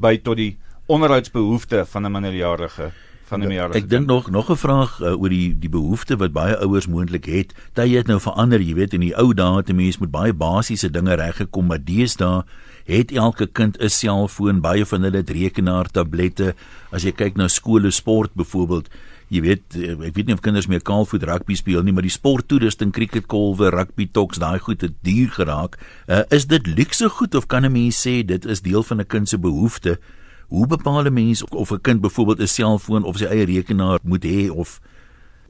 by 0.00 0.16
tot 0.18 0.36
die 0.36 0.58
onderhoudsbehoefte 0.86 1.84
van 1.86 2.06
'n 2.06 2.12
minderjarige 2.12 2.90
van 3.30 3.38
'n 3.38 3.46
minderjarige. 3.46 3.78
Ek 3.78 3.88
dink 3.88 4.06
nog 4.06 4.30
nog 4.30 4.50
'n 4.50 4.56
vraag 4.56 5.00
uh, 5.00 5.20
oor 5.20 5.28
die 5.28 5.58
die 5.58 5.68
behoefte 5.68 6.16
wat 6.16 6.32
baie 6.32 6.56
ouers 6.58 6.86
moontlik 6.86 7.24
het. 7.24 7.54
Tye 7.72 7.96
het 7.96 8.06
nou 8.06 8.20
verander, 8.20 8.60
jy 8.60 8.74
weet, 8.74 8.92
in 8.92 9.00
die 9.00 9.16
ou 9.16 9.34
dae 9.34 9.56
het 9.56 9.68
'n 9.68 9.76
mens 9.76 9.98
met 9.98 10.10
baie 10.10 10.32
basiese 10.32 10.90
dinge 10.90 11.14
reggekom, 11.14 11.66
maar 11.66 11.84
deesdae 11.84 12.44
het 12.84 13.12
elke 13.12 13.46
kind 13.46 13.78
'n 13.78 13.88
selfoon, 13.88 14.60
baie 14.60 14.86
van 14.86 15.02
hulle 15.02 15.16
het 15.16 15.30
rekenaar, 15.30 15.90
tablette. 15.90 16.54
As 16.90 17.02
jy 17.02 17.12
kyk 17.12 17.36
na 17.36 17.48
skole 17.48 17.90
sport 17.90 18.34
byvoorbeeld, 18.34 18.88
jy 19.30 19.40
weet, 19.44 19.76
eh, 19.78 19.94
ek 20.08 20.16
weet 20.16 20.26
nie 20.26 20.34
of 20.34 20.42
kinders 20.42 20.66
meer 20.66 20.82
kaalvoet 20.82 21.22
rugby 21.28 21.54
speel 21.54 21.84
nie, 21.86 21.92
maar 21.94 22.06
die 22.06 22.10
sporttoerusting, 22.10 22.90
cricketkolwe, 22.92 23.70
rugby 23.70 24.08
toks, 24.10 24.40
daai 24.42 24.58
goed 24.58 24.82
het 24.82 24.96
duur 25.06 25.30
geraak. 25.36 25.78
Uh, 26.08 26.24
is 26.34 26.48
dit 26.50 26.66
luukse 26.66 27.08
goed 27.08 27.34
of 27.38 27.46
kan 27.46 27.64
'n 27.64 27.72
mens 27.72 28.00
sê 28.06 28.26
dit 28.26 28.44
is 28.44 28.62
deel 28.62 28.82
van 28.82 29.00
'n 29.00 29.06
kind 29.06 29.28
se 29.28 29.38
behoefte? 29.38 29.98
Hoe 30.48 30.66
bepaal 30.66 31.06
'n 31.06 31.14
mens 31.14 31.44
of 31.44 31.70
'n 31.70 31.80
kind 31.80 32.00
byvoorbeeld 32.00 32.40
'n 32.40 32.46
selfoon 32.46 33.04
of 33.04 33.18
sy 33.18 33.24
eie 33.24 33.46
rekenaar 33.46 34.00
moet 34.02 34.24
hê 34.24 34.50
of 34.50 34.80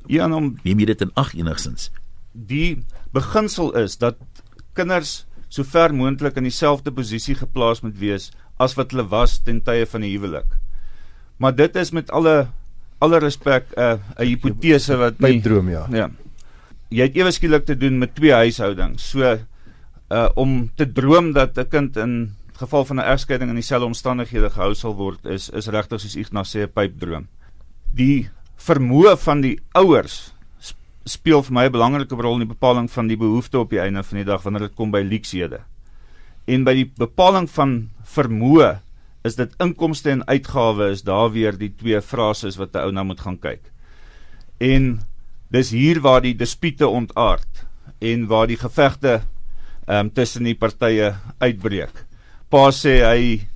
ja, 0.06 0.28
om 0.28 0.58
neem 0.62 0.78
jy 0.78 0.86
dit 0.86 1.00
in 1.00 1.10
ag 1.14 1.34
enigstens? 1.34 1.90
Die 2.32 2.84
beginsel 3.12 3.72
is 3.76 3.96
dat 3.96 4.16
kinders 4.74 5.26
so 5.48 5.64
ver 5.64 5.94
moontlik 5.94 6.36
in 6.36 6.42
dieselfde 6.42 6.92
posisie 6.92 7.34
geplaas 7.34 7.80
moet 7.80 7.98
wees 7.98 8.30
as 8.58 8.74
wat 8.74 8.90
hulle 8.90 9.08
was 9.08 9.38
ten 9.38 9.62
tye 9.62 9.86
van 9.86 10.00
die 10.00 10.12
huwelik. 10.12 10.58
Maar 11.40 11.54
dit 11.54 11.76
is 11.76 11.90
met 11.90 12.10
alle 12.10 12.48
alle 13.00 13.18
respek 13.18 13.72
'n 13.76 13.80
uh, 13.80 13.98
'n 14.18 14.26
hipotese 14.26 14.96
wat 14.96 15.20
nie 15.20 15.40
droom 15.40 15.68
ja. 15.68 15.86
Ja. 15.90 16.10
Jy 16.90 17.06
het 17.06 17.16
ewe 17.16 17.30
skielik 17.30 17.64
te 17.64 17.76
doen 17.76 17.98
met 17.98 18.14
twee 18.14 18.32
huishoudings. 18.32 19.10
So 19.10 19.38
uh 20.10 20.28
om 20.34 20.70
te 20.74 20.86
droom 20.92 21.32
dat 21.32 21.58
'n 21.58 21.68
kind 21.68 21.96
in 21.96 22.34
geval 22.52 22.84
van 22.84 22.96
'n 22.96 23.10
egskeiding 23.12 23.50
in 23.50 23.56
dieselfde 23.56 23.86
omstandighede 23.86 24.50
gehou 24.50 24.74
sal 24.74 24.94
word 24.94 25.24
is 25.24 25.50
is 25.50 25.66
regtig 25.66 26.00
soos 26.00 26.16
Ignas 26.16 26.56
sê 26.56 26.62
'n 26.62 26.72
pypdroom. 26.72 27.28
Die 27.94 28.28
vermoë 28.56 29.16
van 29.16 29.40
die 29.40 29.58
ouers 29.72 30.32
speel 31.04 31.42
vir 31.42 31.52
my 31.52 31.64
'n 31.66 31.72
belangrike 31.72 32.14
rol 32.14 32.34
in 32.34 32.46
die 32.46 32.54
bepaling 32.54 32.90
van 32.90 33.06
die 33.06 33.16
behoefte 33.16 33.58
op 33.58 33.70
die 33.70 33.80
einde 33.80 34.02
van 34.02 34.16
die 34.16 34.24
dag 34.24 34.42
wanneer 34.42 34.68
dit 34.68 34.74
kom 34.74 34.90
by 34.90 35.02
leekshede. 35.02 35.60
En 36.46 36.64
by 36.64 36.74
die 36.74 36.92
bepaling 36.96 37.50
van 37.50 37.90
vermoë 38.04 38.80
is 39.24 39.36
dit 39.36 39.54
inkomste 39.60 40.10
en 40.10 40.26
uitgawes 40.26 41.00
is 41.00 41.02
daar 41.02 41.30
weer 41.30 41.56
die 41.58 41.72
twee 41.76 42.00
frases 42.00 42.56
wat 42.56 42.74
'n 42.74 42.84
ou 42.84 42.92
nou 42.92 43.04
moet 43.04 43.20
gaan 43.20 43.38
kyk. 43.38 43.72
En 44.58 45.00
dis 45.50 45.70
hier 45.70 46.00
waar 46.00 46.20
die 46.20 46.36
dispute 46.36 46.88
ontaard 46.88 47.66
en 47.98 48.26
waar 48.26 48.46
die 48.46 48.60
gevegte 48.60 49.22
ehm 49.86 50.06
um, 50.06 50.10
tussen 50.10 50.44
die 50.44 50.54
partye 50.54 51.14
uitbreek 51.38 52.06
pa 52.50 52.70
sê 52.74 53.00
hy 53.06 53.46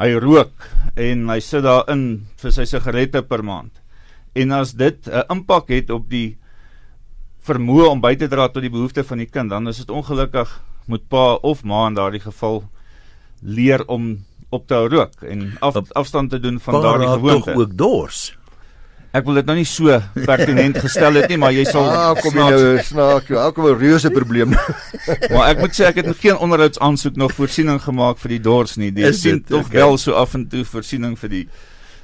hy 0.00 0.08
rook 0.24 0.68
en 0.96 1.28
hy 1.28 1.38
sit 1.44 1.64
daarin 1.66 2.24
vir 2.40 2.54
sy 2.54 2.64
sigarette 2.64 3.20
per 3.28 3.44
maand. 3.44 3.72
En 4.32 4.52
as 4.56 4.72
dit 4.72 5.08
'n 5.08 5.24
impak 5.28 5.68
het 5.68 5.90
op 5.90 6.08
die 6.08 6.38
vermoë 7.44 7.90
om 7.90 8.00
by 8.00 8.14
te 8.16 8.28
dra 8.28 8.48
tot 8.48 8.62
die 8.62 8.72
behoeftes 8.72 9.06
van 9.06 9.18
die 9.18 9.28
kind, 9.28 9.50
dan 9.50 9.68
is 9.68 9.78
dit 9.78 9.90
ongelukkig 9.90 10.48
moet 10.86 11.08
pa 11.08 11.34
of 11.42 11.64
ma 11.64 11.86
in 11.86 11.94
daardie 11.94 12.24
geval 12.24 12.64
leer 13.42 13.84
om 13.86 14.24
op 14.52 14.68
te 14.68 14.76
hou 14.76 14.86
rook 14.92 15.24
en 15.28 15.48
af, 15.64 15.80
afstand 15.96 16.30
te 16.30 16.40
doen 16.40 16.60
van 16.60 16.80
daardie 16.82 17.08
gewoonte. 17.08 17.52
Tog 17.52 17.60
ook 17.60 17.76
dors. 17.76 18.20
Ek 19.12 19.26
wil 19.28 19.36
dit 19.42 19.48
nou 19.48 19.58
nie 19.58 19.68
so 19.68 19.98
pertinent 20.24 20.78
gestel 20.80 21.18
het 21.20 21.28
nie, 21.28 21.36
maar 21.40 21.52
jy 21.52 21.66
sal 21.68 21.84
ah, 21.92 22.12
kom 22.16 22.36
nou 22.36 22.78
snaak, 22.84 23.28
jy 23.28 23.36
ook 23.36 23.58
'n 23.60 23.76
reuse 23.80 24.12
probleem. 24.12 24.56
maar 25.34 25.52
ek 25.52 25.60
moet 25.60 25.76
sê 25.76 25.90
ek 25.90 26.00
het 26.00 26.08
nog 26.08 26.20
geen 26.20 26.36
onderhoudsaansoek 26.36 27.20
nog 27.20 27.36
voorsiening 27.36 27.80
gemaak 27.82 28.20
vir 28.24 28.36
die 28.36 28.40
dors 28.40 28.76
nie. 28.80 28.92
Dit 28.92 29.16
sien 29.20 29.44
tog 29.44 29.68
okay. 29.68 29.80
wel 29.80 29.98
so 30.00 30.16
af 30.16 30.34
en 30.34 30.48
toe 30.48 30.64
voorsiening 30.64 31.18
vir 31.20 31.28
die 31.28 31.46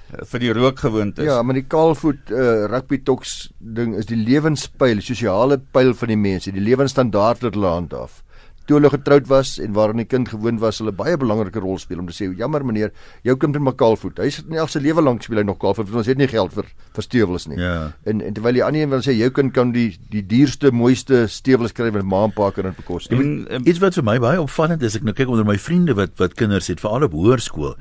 vir 0.09 0.41
die 0.41 0.53
rookgewoontes. 0.57 1.25
Ja, 1.25 1.43
maar 1.43 1.57
die 1.57 1.67
kaalvoet 1.69 2.31
uh, 2.33 2.65
rugby 2.73 2.97
toks 3.05 3.51
ding 3.61 3.93
is 3.97 4.09
die 4.09 4.17
lewenspyl, 4.17 5.03
sosiale 5.05 5.59
pyl 5.61 5.93
van 5.93 6.09
die 6.09 6.17
mense, 6.17 6.53
die 6.53 6.65
lewensstandaard 6.65 7.45
wat 7.45 7.57
hulle 7.57 7.75
handhaaf 7.77 8.23
toe 8.69 8.77
hulle 8.77 8.91
getroud 8.93 9.29
was 9.31 9.55
en 9.65 9.73
waarin 9.77 10.03
die 10.03 10.09
kind 10.09 10.29
gewoond 10.29 10.61
was, 10.61 10.83
hulle 10.83 10.93
baie 10.93 11.17
belangrike 11.21 11.61
rol 11.65 11.79
speel 11.81 12.03
om 12.03 12.09
te 12.11 12.17
sê, 12.17 12.29
"Jammer 12.37 12.65
meneer, 12.65 12.93
jou 13.25 13.37
kind 13.37 13.55
het 13.55 13.65
mekaal 13.65 13.97
voet. 13.97 14.19
Hy 14.19 14.31
sit 14.31 14.49
nie 14.49 14.61
al 14.61 14.69
sy 14.69 14.81
lewe 14.81 15.03
lank 15.03 15.23
speel 15.23 15.39
hy 15.39 15.45
nog 15.45 15.59
kaal 15.59 15.75
voet, 15.75 15.87
want 15.87 15.97
ons 15.97 16.07
het 16.07 16.19
nie 16.19 16.29
geld 16.29 16.53
vir 16.53 16.65
vir 16.95 17.03
stewels 17.03 17.47
nie." 17.47 17.57
Ja. 17.57 17.93
En 18.05 18.21
en 18.21 18.35
terwyl 18.35 18.53
die 18.53 18.65
ander 18.65 18.81
een 18.81 18.91
wil 18.91 19.01
sê 19.01 19.17
jou 19.17 19.31
kind 19.31 19.53
kan 19.53 19.73
die 19.73 19.97
die 20.11 20.23
duurste, 20.23 20.71
mooiste 20.71 21.27
stewels 21.29 21.73
kry 21.73 21.91
wat 21.91 22.05
ma 22.05 22.25
en 22.25 22.33
pa 22.33 22.51
kan 22.51 22.75
bekos. 22.77 23.07
En 23.09 23.47
um, 23.51 23.63
iets 23.65 23.79
wat 23.79 23.95
vir 23.95 24.05
my 24.05 24.19
baie 24.19 24.41
opvallend 24.41 24.83
is, 24.83 24.97
ek 24.97 25.03
nou 25.03 25.15
kyk 25.15 25.29
onder 25.29 25.45
my 25.45 25.59
vriende 25.59 25.95
wat 25.95 26.11
wat 26.19 26.35
kinders 26.35 26.67
het, 26.69 26.81
veral 26.81 27.03
op 27.03 27.13
hoërskool. 27.13 27.77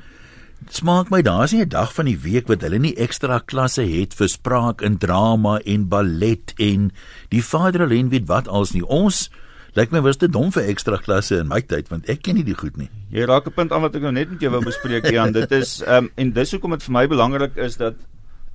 Smaak 0.70 1.10
my 1.10 1.22
daar's 1.22 1.52
nie 1.54 1.62
'n 1.62 1.70
dag 1.70 1.94
van 1.94 2.06
die 2.06 2.18
week 2.18 2.48
wat 2.48 2.62
hulle 2.62 2.80
nie 2.80 2.96
ekstra 2.96 3.40
klasse 3.46 3.84
het 3.84 4.14
vir 4.14 4.28
spraak 4.28 4.82
en 4.82 4.98
drama 4.98 5.60
en 5.66 5.88
ballet 5.88 6.54
en 6.58 6.92
die 7.30 7.44
vader 7.44 7.82
alleen 7.82 8.10
weet 8.10 8.28
wat 8.28 8.48
als 8.48 8.74
nie 8.74 8.86
ons 8.86 9.30
Lyk 9.78 9.92
my 9.94 10.00
was 10.02 10.18
dit 10.18 10.32
dom 10.34 10.48
vir 10.50 10.72
ekstra 10.72 10.98
klasse 10.98 11.38
in 11.38 11.50
my 11.52 11.60
tyd 11.62 11.92
want 11.92 12.08
ek 12.10 12.24
ken 12.26 12.40
nie 12.40 12.46
die 12.48 12.56
goed 12.58 12.80
nie. 12.82 12.88
Jy 13.14 13.28
raak 13.30 13.46
'n 13.46 13.54
punt 13.54 13.72
aan 13.72 13.84
wat 13.84 13.96
ek 13.96 14.02
nou 14.02 14.12
net 14.12 14.32
met 14.32 14.42
jou 14.42 14.50
wou 14.50 14.62
bespreek 14.66 15.06
Jan. 15.06 15.32
dit 15.32 15.52
is 15.52 15.84
ehm 15.86 16.06
um, 16.06 16.12
en 16.18 16.32
dis 16.34 16.52
hoekom 16.52 16.72
dit 16.72 16.84
vir 16.84 16.94
my 16.94 17.06
belangrik 17.08 17.58
is 17.58 17.78
dat 17.78 17.94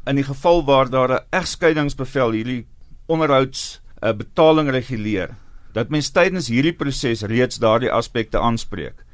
in 0.06 0.16
die 0.16 0.26
geval 0.26 0.64
waar 0.66 0.90
daar 0.90 1.12
'n 1.12 1.24
egskeidingsbevel 1.30 2.32
hierdie 2.32 2.66
onderhouds 3.06 3.80
uh, 4.02 4.12
betaling 4.12 4.70
reguleer, 4.70 5.36
dat 5.72 5.90
mens 5.90 6.10
tydens 6.10 6.48
hierdie 6.48 6.74
proses 6.74 7.22
reeds 7.22 7.58
daardie 7.58 7.92
aspekte 7.92 8.38
aanspreek. 8.38 9.04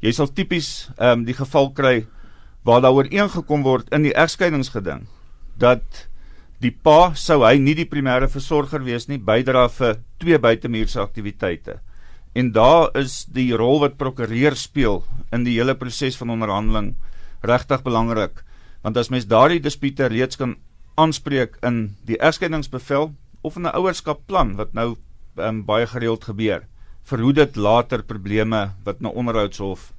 Jy 0.00 0.12
sal 0.12 0.28
tipies 0.28 0.90
ehm 0.98 1.20
um, 1.20 1.24
die 1.24 1.34
geval 1.34 1.72
kry 1.72 2.06
waar 2.62 2.80
daar 2.80 2.92
ooreengekom 2.92 3.62
word 3.62 3.88
in 3.88 4.02
die 4.02 4.12
egskeidingsgeding 4.12 5.06
dat 5.56 6.08
die 6.64 6.72
pa 6.72 7.12
sou 7.18 7.42
hy 7.44 7.58
nie 7.60 7.74
die 7.76 7.88
primêre 7.88 8.28
versorger 8.32 8.84
wees 8.84 9.08
nie, 9.10 9.18
bydra 9.20 9.66
vir 9.68 9.98
twee 10.22 10.38
buitemuurse 10.40 11.00
aktiwiteite. 11.02 11.80
En 12.34 12.50
daar 12.54 12.88
is 12.98 13.24
die 13.30 13.50
rol 13.54 13.82
wat 13.82 13.98
prokureur 14.00 14.56
speel 14.58 15.02
in 15.34 15.44
die 15.46 15.58
hele 15.58 15.76
proses 15.78 16.16
van 16.18 16.32
onderhandeling 16.34 16.94
regtig 17.44 17.84
belangrik. 17.84 18.42
Want 18.82 18.96
as 18.96 19.10
mens 19.12 19.28
daardie 19.28 19.60
dispute 19.62 20.08
reeds 20.10 20.40
kan 20.40 20.56
aanspreek 21.00 21.58
in 21.66 21.96
die 22.08 22.18
egskeidingsbevel 22.18 23.12
of 23.42 23.56
in 23.56 23.66
'n 23.66 23.76
ouerskapplan 23.76 24.56
wat 24.56 24.74
nou 24.74 24.96
um, 25.36 25.64
baie 25.64 25.86
gereeld 25.86 26.24
gebeur, 26.24 26.64
verhoed 27.04 27.36
dit 27.36 27.56
later 27.56 28.02
probleme 28.02 28.72
wat 28.84 29.00
na 29.00 29.08
onderhoudshof 29.08 29.92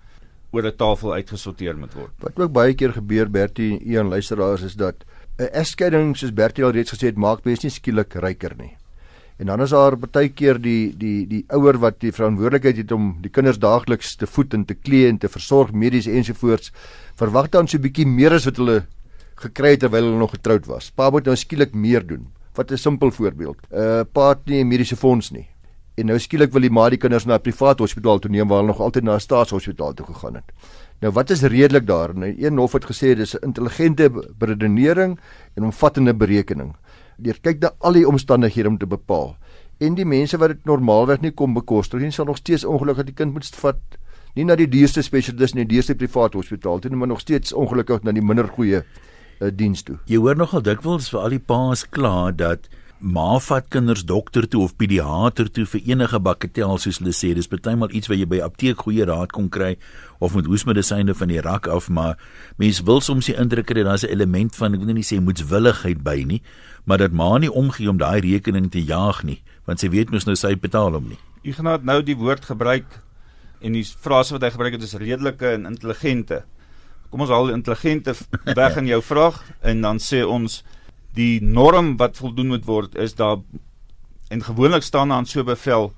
oor 0.52 0.66
'n 0.66 0.76
tafel 0.76 1.14
uitgesorteer 1.14 1.78
moet 1.78 1.94
word. 1.94 2.14
Wat 2.20 2.40
ook 2.40 2.52
baie 2.52 2.74
keer 2.74 2.94
gebeur 2.94 3.30
Bertie, 3.30 3.80
een 3.86 4.10
luisteraars 4.10 4.62
is 4.62 4.76
dat 4.76 5.06
'n 5.38 5.52
egskeiding 5.52 6.16
soos 6.16 6.34
Bertie 6.34 6.64
al 6.64 6.72
reeds 6.72 6.94
gesê 6.94 7.08
het, 7.12 7.18
maak 7.18 7.44
mense 7.44 7.66
nie 7.66 7.72
skielik 7.72 8.16
ryker 8.16 8.56
nie. 8.58 8.78
En 9.38 9.46
dan 9.46 9.62
is 9.62 9.70
daar 9.76 9.98
baie 9.98 10.30
keer 10.30 10.62
die 10.62 10.94
die 10.96 11.28
die 11.28 11.44
ouer 11.52 11.78
wat 11.78 12.00
die 12.00 12.12
verantwoordelikheid 12.16 12.78
het 12.78 12.92
om 12.96 13.18
die 13.22 13.30
kinders 13.30 13.60
daagliks 13.60 14.16
te 14.16 14.28
voed 14.28 14.54
en 14.54 14.64
te 14.66 14.76
klee 14.76 15.10
en 15.10 15.18
te 15.18 15.28
versorg 15.28 15.74
medies 15.74 16.08
ensovoorts, 16.08 16.72
verwag 17.20 17.50
dan 17.52 17.68
so 17.68 17.78
'n 17.78 17.82
bietjie 17.82 18.08
meer 18.08 18.32
as 18.34 18.46
wat 18.46 18.58
hulle 18.58 18.86
gekry 19.36 19.72
het 19.76 19.80
terwyl 19.80 20.04
hulle 20.04 20.18
nog 20.18 20.32
getroud 20.32 20.66
was. 20.68 20.92
Pa 20.92 21.10
moet 21.10 21.26
nou 21.26 21.36
skielik 21.36 21.74
meer 21.74 22.08
doen. 22.08 22.32
Wat 22.56 22.72
'n 22.72 22.78
simpel 22.78 23.12
voorbeeld. 23.12 23.58
'n 23.72 23.78
uh, 23.78 24.04
Pa 24.14 24.30
het 24.30 24.46
nie 24.46 24.64
'n 24.64 24.68
mediese 24.68 24.96
fonds 24.96 25.32
nie. 25.32 25.48
En 25.98 26.06
nou 26.06 26.20
skielik 26.20 26.52
wil 26.52 26.62
die 26.62 26.72
ma 26.72 26.90
die 26.90 26.98
kinders 26.98 27.26
na 27.26 27.36
'n 27.36 27.42
privaat 27.42 27.80
hospitaal 27.80 28.20
toe 28.20 28.32
neem 28.32 28.48
waar 28.48 28.58
hulle 28.58 28.72
nog 28.72 28.80
altyd 28.80 29.04
na 29.04 29.16
'n 29.16 29.20
staatshospitaal 29.20 29.94
toe 29.94 30.06
gegaan 30.06 30.36
het. 30.36 30.52
Nou 31.06 31.14
wat 31.14 31.30
is 31.30 31.44
redelik 31.46 31.86
daar? 31.86 32.16
Nou 32.18 32.32
een 32.34 32.58
hof 32.58 32.74
het 32.74 32.86
gesê 32.90 33.14
dis 33.16 33.36
'n 33.38 33.46
intelligente 33.46 34.10
beredenering 34.38 35.20
en 35.54 35.64
omvattende 35.64 36.16
berekening. 36.16 36.76
Deur 37.18 37.38
kyk 37.42 37.60
na 37.62 37.72
al 37.80 37.94
die 37.94 38.08
omstandighede 38.08 38.68
om 38.68 38.78
te 38.78 38.88
bepaal. 38.88 39.38
En 39.78 39.94
die 39.96 40.06
mense 40.06 40.38
wat 40.38 40.48
dit 40.48 40.66
normaalweg 40.66 41.22
nie 41.22 41.32
kom 41.32 41.54
bekostig 41.54 42.00
nie, 42.00 42.12
sal 42.12 42.26
nog 42.26 42.38
steeds 42.38 42.66
ongelukkig 42.66 43.06
die 43.06 43.14
kind 43.14 43.34
moet 43.34 43.46
vat 43.46 43.80
nie 44.34 44.46
na 44.46 44.56
die 44.56 44.68
duurste 44.68 45.02
spesialis 45.02 45.54
nie, 45.54 45.66
die 45.66 45.76
duurste 45.76 45.96
privaat 45.96 46.34
hospitaal 46.34 46.80
toe, 46.80 46.96
maar 46.96 47.08
nog 47.08 47.20
steeds 47.20 47.54
ongelukkig 47.54 48.04
na 48.04 48.12
die 48.12 48.22
minder 48.22 48.48
goeie 48.48 48.84
uh, 49.40 49.50
diens 49.54 49.84
toe. 49.84 49.98
Jy 50.06 50.18
hoor 50.18 50.36
nogal 50.36 50.62
dikwels 50.62 51.10
vir 51.10 51.20
al 51.20 51.30
die 51.30 51.40
paas 51.40 51.86
kla 51.90 52.32
dat 52.32 52.68
ma 53.00 53.40
vat 53.40 53.68
kinders 53.70 54.06
dokter 54.08 54.48
toe 54.48 54.64
of 54.64 54.76
pediater 54.80 55.50
toe 55.52 55.66
vir 55.66 55.82
enige 55.92 56.20
bakketel 56.20 56.78
soos 56.80 57.00
hulle 57.02 57.14
sê. 57.14 57.34
Dis 57.36 57.50
bytelmal 57.52 57.92
iets 57.92 58.08
wat 58.08 58.18
jy 58.18 58.28
by 58.30 58.40
apteek 58.46 58.86
goeie 58.86 59.06
raad 59.06 59.34
kon 59.36 59.50
kry 59.52 59.76
of 60.24 60.36
met 60.36 60.48
hoesmedisyne 60.48 61.14
van 61.14 61.32
die 61.32 61.42
rak 61.44 61.68
af 61.68 61.90
maar 61.90 62.16
mense 62.62 62.84
wil 62.88 63.02
soms 63.04 63.28
die 63.28 63.36
indruk 63.36 63.70
hê 63.70 63.84
daar's 63.84 64.04
'n 64.04 64.12
element 64.12 64.56
van 64.56 64.74
ek 64.74 64.80
wil 64.80 64.94
nie 64.94 65.04
sê 65.04 65.20
moetswilligheid 65.20 66.04
by 66.04 66.24
nie 66.24 66.42
maar 66.86 66.98
dat 66.98 67.12
ma 67.12 67.38
nie 67.38 67.52
omgee 67.52 67.90
om 67.90 67.98
daai 67.98 68.22
rekening 68.22 68.72
te 68.72 68.80
jaag 68.80 69.24
nie 69.24 69.42
want 69.66 69.80
sy 69.80 69.90
weet 69.90 70.12
mos 70.12 70.26
nou 70.26 70.36
sy 70.36 70.56
betaal 70.56 70.94
hom 70.94 71.10
nie. 71.10 71.20
Ignas 71.44 71.82
nou 71.84 72.02
die 72.02 72.16
woord 72.16 72.46
gebruik 72.46 72.86
en 73.62 73.74
die 73.74 73.84
frase 73.84 74.34
wat 74.34 74.42
hy 74.42 74.52
gebruik 74.52 74.74
het 74.74 74.84
is 74.84 74.94
redelike 74.94 75.48
en 75.48 75.66
intelligente. 75.66 76.44
Kom 77.10 77.22
ons 77.22 77.30
haal 77.30 77.50
intelligente 77.50 78.14
weg 78.56 78.78
in 78.82 78.88
jou 78.88 79.02
vraag 79.02 79.44
en 79.62 79.82
dan 79.82 79.98
sê 79.98 80.24
ons 80.24 80.64
die 81.16 81.40
norm 81.42 81.96
wat 82.00 82.18
voldoen 82.20 82.52
moet 82.52 82.66
word 82.68 82.96
is 83.00 83.16
daar 83.16 83.40
en 84.34 84.42
gewoonlik 84.44 84.84
staan 84.84 85.12
aan 85.12 85.26
so 85.26 85.44
bevel 85.44 85.94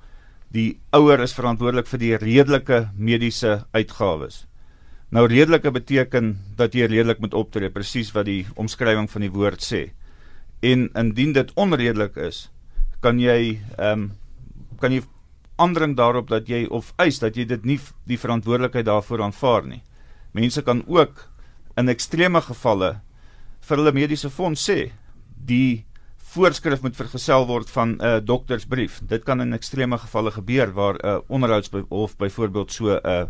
die 0.54 0.78
ouer 0.96 1.20
is 1.20 1.34
verantwoordelik 1.36 1.88
vir 1.90 2.00
die 2.00 2.14
redelike 2.16 2.78
mediese 2.96 3.64
uitgawes. 3.72 4.44
Nou 5.12 5.26
redelike 5.28 5.72
beteken 5.72 6.36
dat 6.56 6.74
jy 6.76 6.88
redelik 6.88 7.20
moet 7.20 7.34
optree 7.36 7.72
presies 7.72 8.12
wat 8.16 8.28
die 8.28 8.44
omskrywing 8.60 9.08
van 9.10 9.24
die 9.24 9.32
woord 9.32 9.64
sê. 9.64 9.82
En 10.64 10.88
indien 10.96 11.32
dit 11.36 11.52
onredelik 11.56 12.16
is, 12.20 12.48
kan 13.00 13.20
jy 13.20 13.58
ehm 13.78 14.08
um, 14.08 14.10
kan 14.78 14.92
jy 14.94 15.02
aandring 15.58 15.96
daarop 15.98 16.28
dat 16.30 16.46
jy 16.46 16.62
of 16.70 16.92
eis 17.02 17.18
dat 17.18 17.34
jy 17.34 17.42
dit 17.50 17.64
nie 17.66 17.78
die 18.06 18.18
verantwoordelikheid 18.20 18.86
daarvoor 18.86 19.24
aanvaar 19.26 19.66
nie. 19.66 19.80
Mense 20.32 20.62
kan 20.62 20.84
ook 20.86 21.24
in 21.76 21.90
ekstreme 21.90 22.40
gevalle 22.46 23.00
vir 23.66 23.80
hulle 23.80 23.92
mediese 23.96 24.30
fonds 24.30 24.62
sê 24.70 24.92
die 25.44 25.84
voorskrif 26.32 26.82
moet 26.82 26.96
vergesel 26.96 27.46
word 27.46 27.70
van 27.70 27.96
'n 27.96 28.04
uh, 28.04 28.18
doktersbrief. 28.24 29.00
Dit 29.08 29.24
kan 29.24 29.40
in 29.40 29.52
ekstreme 29.52 29.98
gevalle 29.98 30.30
gebeur 30.30 30.72
waar 30.72 30.94
'n 30.94 31.06
uh, 31.06 31.18
onderhoudshof 31.26 32.16
byvoorbeeld 32.16 32.72
so 32.72 32.84
'n 32.84 33.00
uh, 33.04 33.24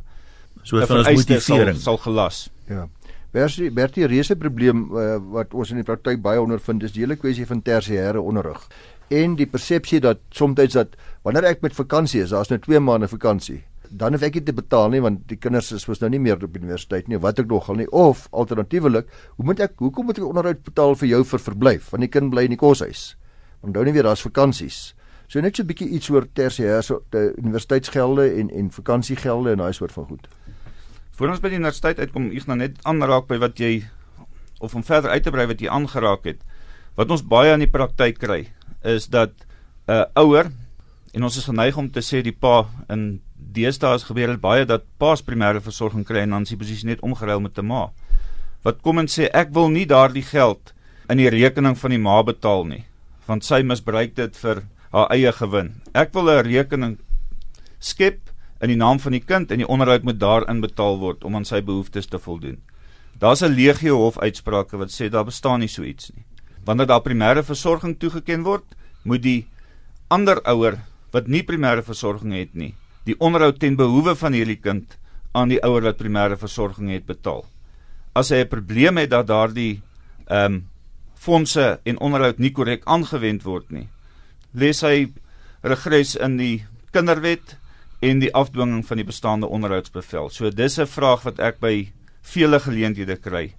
so 0.62 0.76
'n 0.76 1.14
motivering 1.14 1.76
sal, 1.76 1.96
sal 1.96 1.98
gelas. 1.98 2.50
Ja. 2.68 2.88
Bertie 3.30 3.70
Bertie 3.70 4.06
reuse 4.06 4.36
probleem 4.36 4.88
uh, 4.96 5.16
wat 5.30 5.54
ons 5.54 5.70
in 5.70 5.76
die 5.76 5.84
praktyk 5.84 6.22
baie 6.22 6.40
ondervind 6.40 6.82
is 6.82 6.92
die 6.92 7.02
hele 7.04 7.16
kwessie 7.16 7.46
van 7.46 7.62
tersiêre 7.62 8.20
onderrig 8.20 8.68
en 9.08 9.36
die 9.36 9.46
persepsie 9.46 10.00
dat 10.00 10.18
soms 10.30 10.72
dat 10.72 10.96
wanneer 11.22 11.44
ek 11.44 11.60
met 11.60 11.76
vakansie 11.76 12.22
is, 12.22 12.30
daar's 12.30 12.48
nou 12.48 12.58
2 12.60 12.80
maande 12.80 13.08
vakansie 13.08 13.62
dan 13.90 14.12
hoef 14.12 14.22
ek 14.22 14.34
nie 14.34 14.44
te 14.44 14.52
betaal 14.52 14.90
nie 14.90 15.00
want 15.00 15.26
die 15.28 15.36
kinders 15.36 15.72
is 15.72 15.86
mos 15.88 16.00
nou 16.00 16.10
nie 16.10 16.20
meer 16.20 16.42
op 16.44 16.56
universiteit 16.56 17.08
nie 17.08 17.18
wat 17.18 17.38
ek 17.38 17.48
nogal 17.48 17.76
nie 17.76 17.88
of 17.90 18.28
alternatiefelik 18.32 19.08
hoe 19.36 19.44
moet 19.44 19.60
ek 19.60 19.78
hoekom 19.78 20.06
moet 20.06 20.18
ek 20.18 20.24
onderhoud 20.24 20.62
betaal 20.64 20.94
vir 20.94 21.08
jou 21.08 21.24
vir 21.24 21.38
verblyf? 21.38 21.90
Want 21.90 22.02
die 22.02 22.12
kind 22.12 22.30
bly 22.30 22.44
in 22.44 22.54
die 22.54 22.60
koshuis. 22.60 23.16
Onthou 23.62 23.84
nie 23.84 23.92
weer 23.92 24.04
daar's 24.04 24.22
vakansies 24.22 24.94
so 25.28 25.40
net 25.40 25.56
so 25.56 25.62
'n 25.62 25.68
bietjie 25.68 25.88
iets 25.88 26.10
oor 26.10 26.24
tersiêre 26.24 26.82
so 26.82 27.02
universiteitsgelde 27.12 28.40
en 28.40 28.50
en 28.50 28.70
vakansiegelde 28.70 29.52
en 29.52 29.58
daai 29.58 29.72
soort 29.72 29.92
van 29.92 30.06
goed. 30.06 30.28
Voor 31.12 31.28
ons 31.28 31.40
by 31.40 31.48
die 31.48 31.58
universiteit 31.58 31.98
uitkom 31.98 32.30
ek 32.30 32.46
nou 32.46 32.56
net 32.56 32.78
aanraak 32.84 33.26
by 33.28 33.38
wat 33.38 33.58
jy 33.58 33.84
of 34.60 34.74
om 34.74 34.82
verder 34.82 35.10
uit 35.10 35.22
te 35.22 35.30
brei 35.30 35.46
wat 35.46 35.60
jy 35.60 35.68
aangeraak 35.68 36.24
het. 36.24 36.40
Wat 36.96 37.10
ons 37.10 37.22
baie 37.22 37.52
in 37.52 37.60
die 37.60 37.70
praktyk 37.70 38.18
kry 38.18 38.48
is 38.82 39.08
dat 39.08 39.30
'n 39.88 39.92
uh, 39.92 40.04
ouer 40.14 40.50
en 41.12 41.24
ons 41.24 41.36
is 41.36 41.44
geneig 41.44 41.76
om 41.76 41.88
te 41.90 42.02
sê 42.04 42.22
die 42.22 42.34
pa 42.34 42.66
in 42.92 43.20
deesdae 43.36 43.96
is 43.96 44.06
gebeur 44.08 44.34
dit 44.34 44.40
baie 44.40 44.66
dat 44.68 44.84
paas 45.00 45.22
primêre 45.24 45.60
versorging 45.64 46.04
kry 46.04 46.24
en 46.24 46.36
dan 46.36 46.46
is 46.46 46.52
die 46.52 46.60
posisie 46.60 46.88
net 46.88 47.04
omgeruil 47.06 47.40
met 47.40 47.58
'n 47.58 47.66
ma. 47.66 47.90
Wat 48.64 48.82
kom 48.82 48.98
en 48.98 49.06
sê 49.06 49.28
ek 49.32 49.52
wil 49.52 49.68
nie 49.68 49.86
daardie 49.86 50.22
geld 50.22 50.72
in 51.08 51.18
die 51.18 51.30
rekening 51.30 51.76
van 51.78 51.90
die 51.90 51.98
ma 51.98 52.22
betaal 52.22 52.64
nie, 52.64 52.84
want 53.26 53.44
sy 53.44 53.62
misbruik 53.62 54.14
dit 54.14 54.36
vir 54.36 54.62
haar 54.92 55.08
eie 55.10 55.32
gewin. 55.32 55.80
Ek 55.94 56.12
wil 56.12 56.30
'n 56.30 56.44
rekening 56.44 56.98
skep 57.78 58.20
in 58.60 58.68
die 58.68 58.76
naam 58.76 58.98
van 58.98 59.12
die 59.12 59.24
kind 59.24 59.50
en 59.50 59.58
die 59.58 59.68
onderhoud 59.68 60.02
moet 60.02 60.18
daarin 60.18 60.60
betaal 60.60 60.98
word 60.98 61.24
om 61.24 61.36
aan 61.36 61.44
sy 61.44 61.60
behoeftes 61.60 62.06
te 62.06 62.18
voldoen. 62.18 62.58
Daar's 63.18 63.42
'n 63.42 63.54
legio 63.54 63.96
hof 63.96 64.18
uitsprake 64.18 64.76
wat 64.76 64.90
sê 64.90 65.08
daar 65.08 65.24
bestaan 65.24 65.60
nie 65.60 65.68
so 65.68 65.82
iets 65.82 66.10
nie. 66.14 66.24
Wanneer 66.64 66.86
daar 66.86 67.00
primêre 67.00 67.42
versorging 67.42 67.98
toegeken 67.98 68.42
word, 68.42 68.64
moet 69.02 69.22
die 69.22 69.46
ander 70.08 70.40
ouer 70.44 70.78
wat 71.12 71.28
nie 71.28 71.42
primêre 71.42 71.82
versorging 71.82 72.32
het 72.36 72.54
nie, 72.54 72.74
die 73.04 73.16
onderhoud 73.18 73.58
ten 73.60 73.76
behoewe 73.76 74.14
van 74.16 74.32
hierdie 74.32 74.60
kind 74.60 74.98
aan 75.32 75.48
die 75.52 75.60
ouer 75.64 75.82
wat 75.88 76.00
primêre 76.00 76.36
versorging 76.36 76.90
het 76.92 77.06
betaal. 77.06 77.44
As 78.14 78.30
hy 78.30 78.42
'n 78.44 78.48
probleem 78.48 78.96
het 78.96 79.10
dat 79.10 79.26
daardie 79.26 79.82
ehm 80.26 80.54
um, 80.54 80.68
fondse 81.14 81.80
en 81.84 81.98
onderhoud 81.98 82.38
nie 82.38 82.52
korrek 82.52 82.82
aangewend 82.86 83.42
word 83.42 83.70
nie, 83.70 83.88
lees 84.54 84.82
hy 84.82 85.12
regres 85.62 86.14
in 86.16 86.36
die 86.36 86.64
kinderwet 86.92 87.56
en 88.00 88.20
die 88.22 88.34
afdwinging 88.34 88.84
van 88.86 88.96
die 88.96 89.06
bestaande 89.06 89.46
onderhoudsbevel. 89.46 90.30
So 90.30 90.50
dis 90.50 90.78
'n 90.78 90.86
vraag 90.86 91.22
wat 91.22 91.38
ek 91.38 91.60
by 91.60 91.92
vele 92.22 92.60
geleenthede 92.60 93.16
kry. 93.16 93.54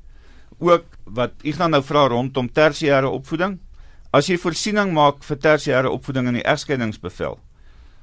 Ook 0.59 0.85
wat 1.05 1.31
Ignas 1.43 1.69
nou 1.69 1.83
vra 1.83 2.07
rondom 2.07 2.49
tersiêre 2.49 3.07
opvoeding. 3.07 3.59
As 4.09 4.25
jy 4.25 4.39
voorsiening 4.41 4.89
maak 4.89 5.19
vir 5.21 5.37
tersiêre 5.37 5.89
opvoeding 5.93 6.31
in 6.31 6.39
die 6.39 6.45
egskeidingsbevel, 6.49 7.35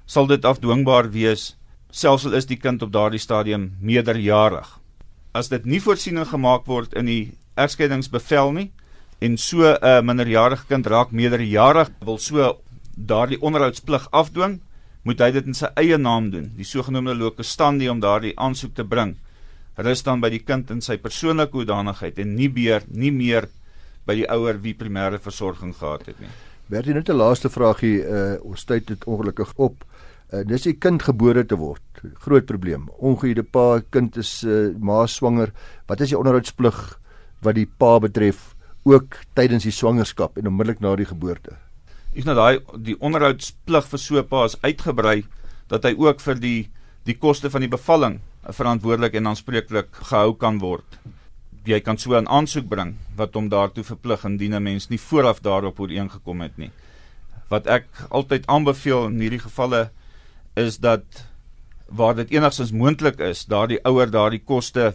sal 0.07 0.29
dit 0.31 0.45
afdwingbaar 0.47 1.09
wees 1.11 1.57
selfs 1.91 2.29
al 2.29 2.37
is 2.39 2.47
die 2.47 2.59
kind 2.63 2.85
op 2.87 2.93
daardie 2.95 3.19
stadium 3.19 3.73
meerderjarig. 3.83 4.69
As 5.35 5.51
dit 5.51 5.67
nie 5.67 5.81
voorsiening 5.83 6.29
gemaak 6.31 6.69
word 6.71 6.95
in 6.95 7.11
die 7.11 7.35
egskeidingsbevel 7.59 8.55
nie 8.55 8.71
en 9.19 9.35
so 9.37 9.67
'n 9.67 10.07
minderjarige 10.07 10.69
kind 10.69 10.87
raak 10.87 11.11
meerderjarig 11.11 11.91
wil 12.01 12.19
so 12.19 12.55
daardie 12.95 13.43
onderhoudsplig 13.43 14.07
afdwing, 14.13 14.61
moet 15.03 15.21
hy 15.21 15.31
dit 15.31 15.47
in 15.47 15.55
sy 15.55 15.67
eie 15.75 15.99
naam 15.99 16.31
doen, 16.31 16.53
die 16.57 16.65
sogenaamde 16.65 17.15
lokestandie 17.15 17.91
om 17.91 18.01
daardie 18.01 18.39
aansoek 18.39 18.75
te 18.75 18.85
bring. 18.85 19.17
Rus 19.77 20.03
dan 20.03 20.21
by 20.21 20.31
die 20.31 20.45
kind 20.45 20.71
in 20.71 20.81
sy 20.81 20.99
persoonlike 20.99 21.53
hoedanigheid 21.53 22.19
en 22.19 22.37
nie 22.37 22.49
meer 22.49 22.83
nie 22.87 23.11
meer 23.11 23.49
by 24.07 24.15
die 24.15 24.29
ouer 24.31 24.61
wie 24.63 24.75
primêre 24.75 25.19
versorging 25.23 25.75
gehad 25.75 26.07
het 26.07 26.21
nie. 26.23 26.31
Bertie 26.71 26.95
net 26.95 27.09
'n 27.09 27.17
laaste 27.17 27.49
vraagie, 27.49 28.03
uh, 28.03 28.39
ons 28.43 28.65
tyd 28.65 28.89
het 28.89 29.05
ongelukkig 29.05 29.53
op. 29.57 29.85
Uh, 30.33 30.43
dis 30.45 30.67
'n 30.67 30.79
kind 30.79 31.03
gebore 31.03 31.47
te 31.47 31.57
word. 31.57 31.83
Groot 32.15 32.47
probleem. 32.47 32.89
Ongehuide 32.99 33.43
pa, 33.43 33.83
kind 33.91 34.17
is 34.17 34.43
uh, 34.43 34.75
ma 34.79 35.07
swanger. 35.07 35.53
Wat 35.87 36.01
is 36.01 36.09
die 36.09 36.19
onderhoudsplig 36.19 36.99
wat 37.43 37.55
die 37.55 37.67
pa 37.79 37.99
betref 37.99 38.55
ook 38.85 39.17
tydens 39.35 39.63
die 39.63 39.73
swangerskap 39.73 40.39
en 40.39 40.47
onmiddellik 40.47 40.81
na 40.81 40.97
die 40.97 41.07
geboorte? 41.07 41.57
Is 42.15 42.25
nou 42.25 42.35
daai 42.35 42.61
die 42.79 42.97
onderhoudsplig 43.01 43.87
vir 43.87 43.99
so 43.99 44.19
'n 44.19 44.27
pa 44.27 44.45
is 44.45 44.57
uitgebrei 44.63 45.25
dat 45.69 45.85
hy 45.85 45.95
ook 45.99 46.21
vir 46.21 46.35
die 46.35 46.71
die 47.05 47.15
koste 47.15 47.51
van 47.51 47.61
die 47.61 47.71
bevalling 47.71 48.21
verantwoordelik 48.43 49.15
en 49.15 49.27
aanspreeklik 49.27 49.89
gehou 49.93 50.35
kan 50.35 50.59
word. 50.59 50.99
Jy 51.69 51.81
kan 51.81 51.99
so 51.99 52.15
'n 52.15 52.29
aansoek 52.29 52.69
bring 52.69 52.97
wat 53.17 53.35
hom 53.35 53.49
daartoe 53.49 53.85
verplig 53.85 54.25
indien 54.25 54.55
'n 54.55 54.63
mens 54.63 54.89
nie 54.89 54.99
vooraf 54.99 55.41
daarop 55.41 55.81
ooreengekom 55.81 56.41
het 56.41 56.59
nie. 56.59 56.71
Wat 57.49 57.67
ek 57.67 57.87
altyd 58.11 58.47
aanbeveel 58.47 59.07
in 59.07 59.21
hierdie 59.21 59.45
gevalle 59.45 59.91
is 60.57 60.79
dat 60.79 61.05
waar 61.89 62.15
dit 62.15 62.31
enigstens 62.31 62.73
moontlik 62.73 63.21
is, 63.21 63.45
daardie 63.45 63.81
ouer 63.85 64.11
daardie 64.11 64.43
koste 64.45 64.95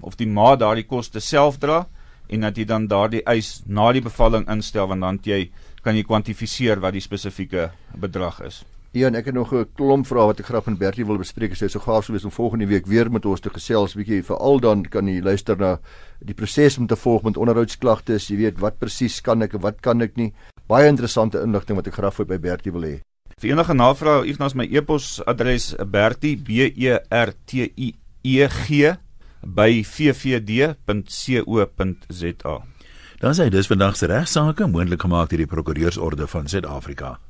of 0.00 0.16
die 0.16 0.26
ma 0.26 0.56
daardie 0.56 0.86
koste 0.86 1.20
self 1.20 1.58
dra 1.58 1.86
en 2.28 2.40
dat 2.40 2.56
jy 2.56 2.64
dan 2.64 2.86
daardie 2.86 3.22
eis 3.24 3.62
na 3.66 3.92
die 3.92 4.02
bevalling 4.02 4.48
instel 4.48 4.86
want 4.86 5.00
dan 5.00 5.20
jy 5.22 5.50
kan 5.82 5.96
jy 5.96 6.02
kwantifiseer 6.02 6.80
wat 6.80 6.92
die 6.92 7.00
spesifieke 7.00 7.70
bedrag 7.96 8.40
is. 8.40 8.64
Ja, 8.96 9.10
ek 9.12 9.26
het 9.26 9.34
nog 9.34 9.52
'n 9.52 9.66
klomp 9.76 10.06
vrae 10.06 10.26
wat 10.26 10.38
ek 10.40 10.46
graag 10.46 10.66
met 10.66 10.78
Bertie 10.78 11.04
wil 11.04 11.18
bespreek. 11.18 11.54
Sy 11.56 11.68
sou 11.68 11.82
gaaf 11.82 12.04
sou 12.04 12.12
wees 12.14 12.24
om 12.24 12.30
volgende 12.30 12.66
week 12.66 12.86
weer 12.86 13.10
met 13.10 13.26
ons 13.26 13.40
te 13.40 13.50
gesels 13.50 13.94
bietjie. 13.94 14.22
Veral 14.24 14.60
dan 14.60 14.82
kan 14.82 15.06
jy 15.06 15.20
luister 15.20 15.56
na 15.58 15.78
die 16.20 16.34
proses 16.34 16.78
om 16.78 16.86
te 16.86 16.96
volg 16.96 17.22
met 17.22 17.36
onderhoudsklagtes. 17.36 18.28
Jy 18.28 18.36
weet 18.36 18.58
wat 18.58 18.78
presies 18.78 19.20
kan 19.20 19.42
ek 19.42 19.54
en 19.54 19.60
wat 19.60 19.80
kan 19.80 20.00
ek 20.00 20.16
nie. 20.16 20.32
Baie 20.66 20.88
interessante 20.88 21.42
inligting 21.42 21.76
wat 21.76 21.86
ek 21.86 21.94
graag 21.94 22.14
vir 22.14 22.26
by 22.26 22.38
Bertie 22.38 22.72
wil 22.72 22.82
hê. 22.82 23.00
Vir 23.38 23.50
enige 23.50 23.74
navrae, 23.74 24.26
Ignas 24.26 24.54
my 24.54 24.64
e-posadres 24.64 25.74
bertie 25.86 26.36
b 26.36 26.50
e 26.74 26.98
r 27.10 27.32
t 27.46 27.52
i 27.76 27.94
e 28.24 28.48
g 28.48 28.96
by 29.44 29.82
vvd.co.za. 29.84 30.74
Dan 33.20 33.34
sê 33.34 33.48
dis 33.50 33.66
vandag 33.66 33.96
se 33.96 34.06
regsaake 34.06 34.66
moontlik 34.66 35.00
gemaak 35.02 35.28
deur 35.30 35.38
die 35.38 35.46
Prokureursorde 35.46 36.26
van 36.26 36.48
Suid-Afrika. 36.48 37.27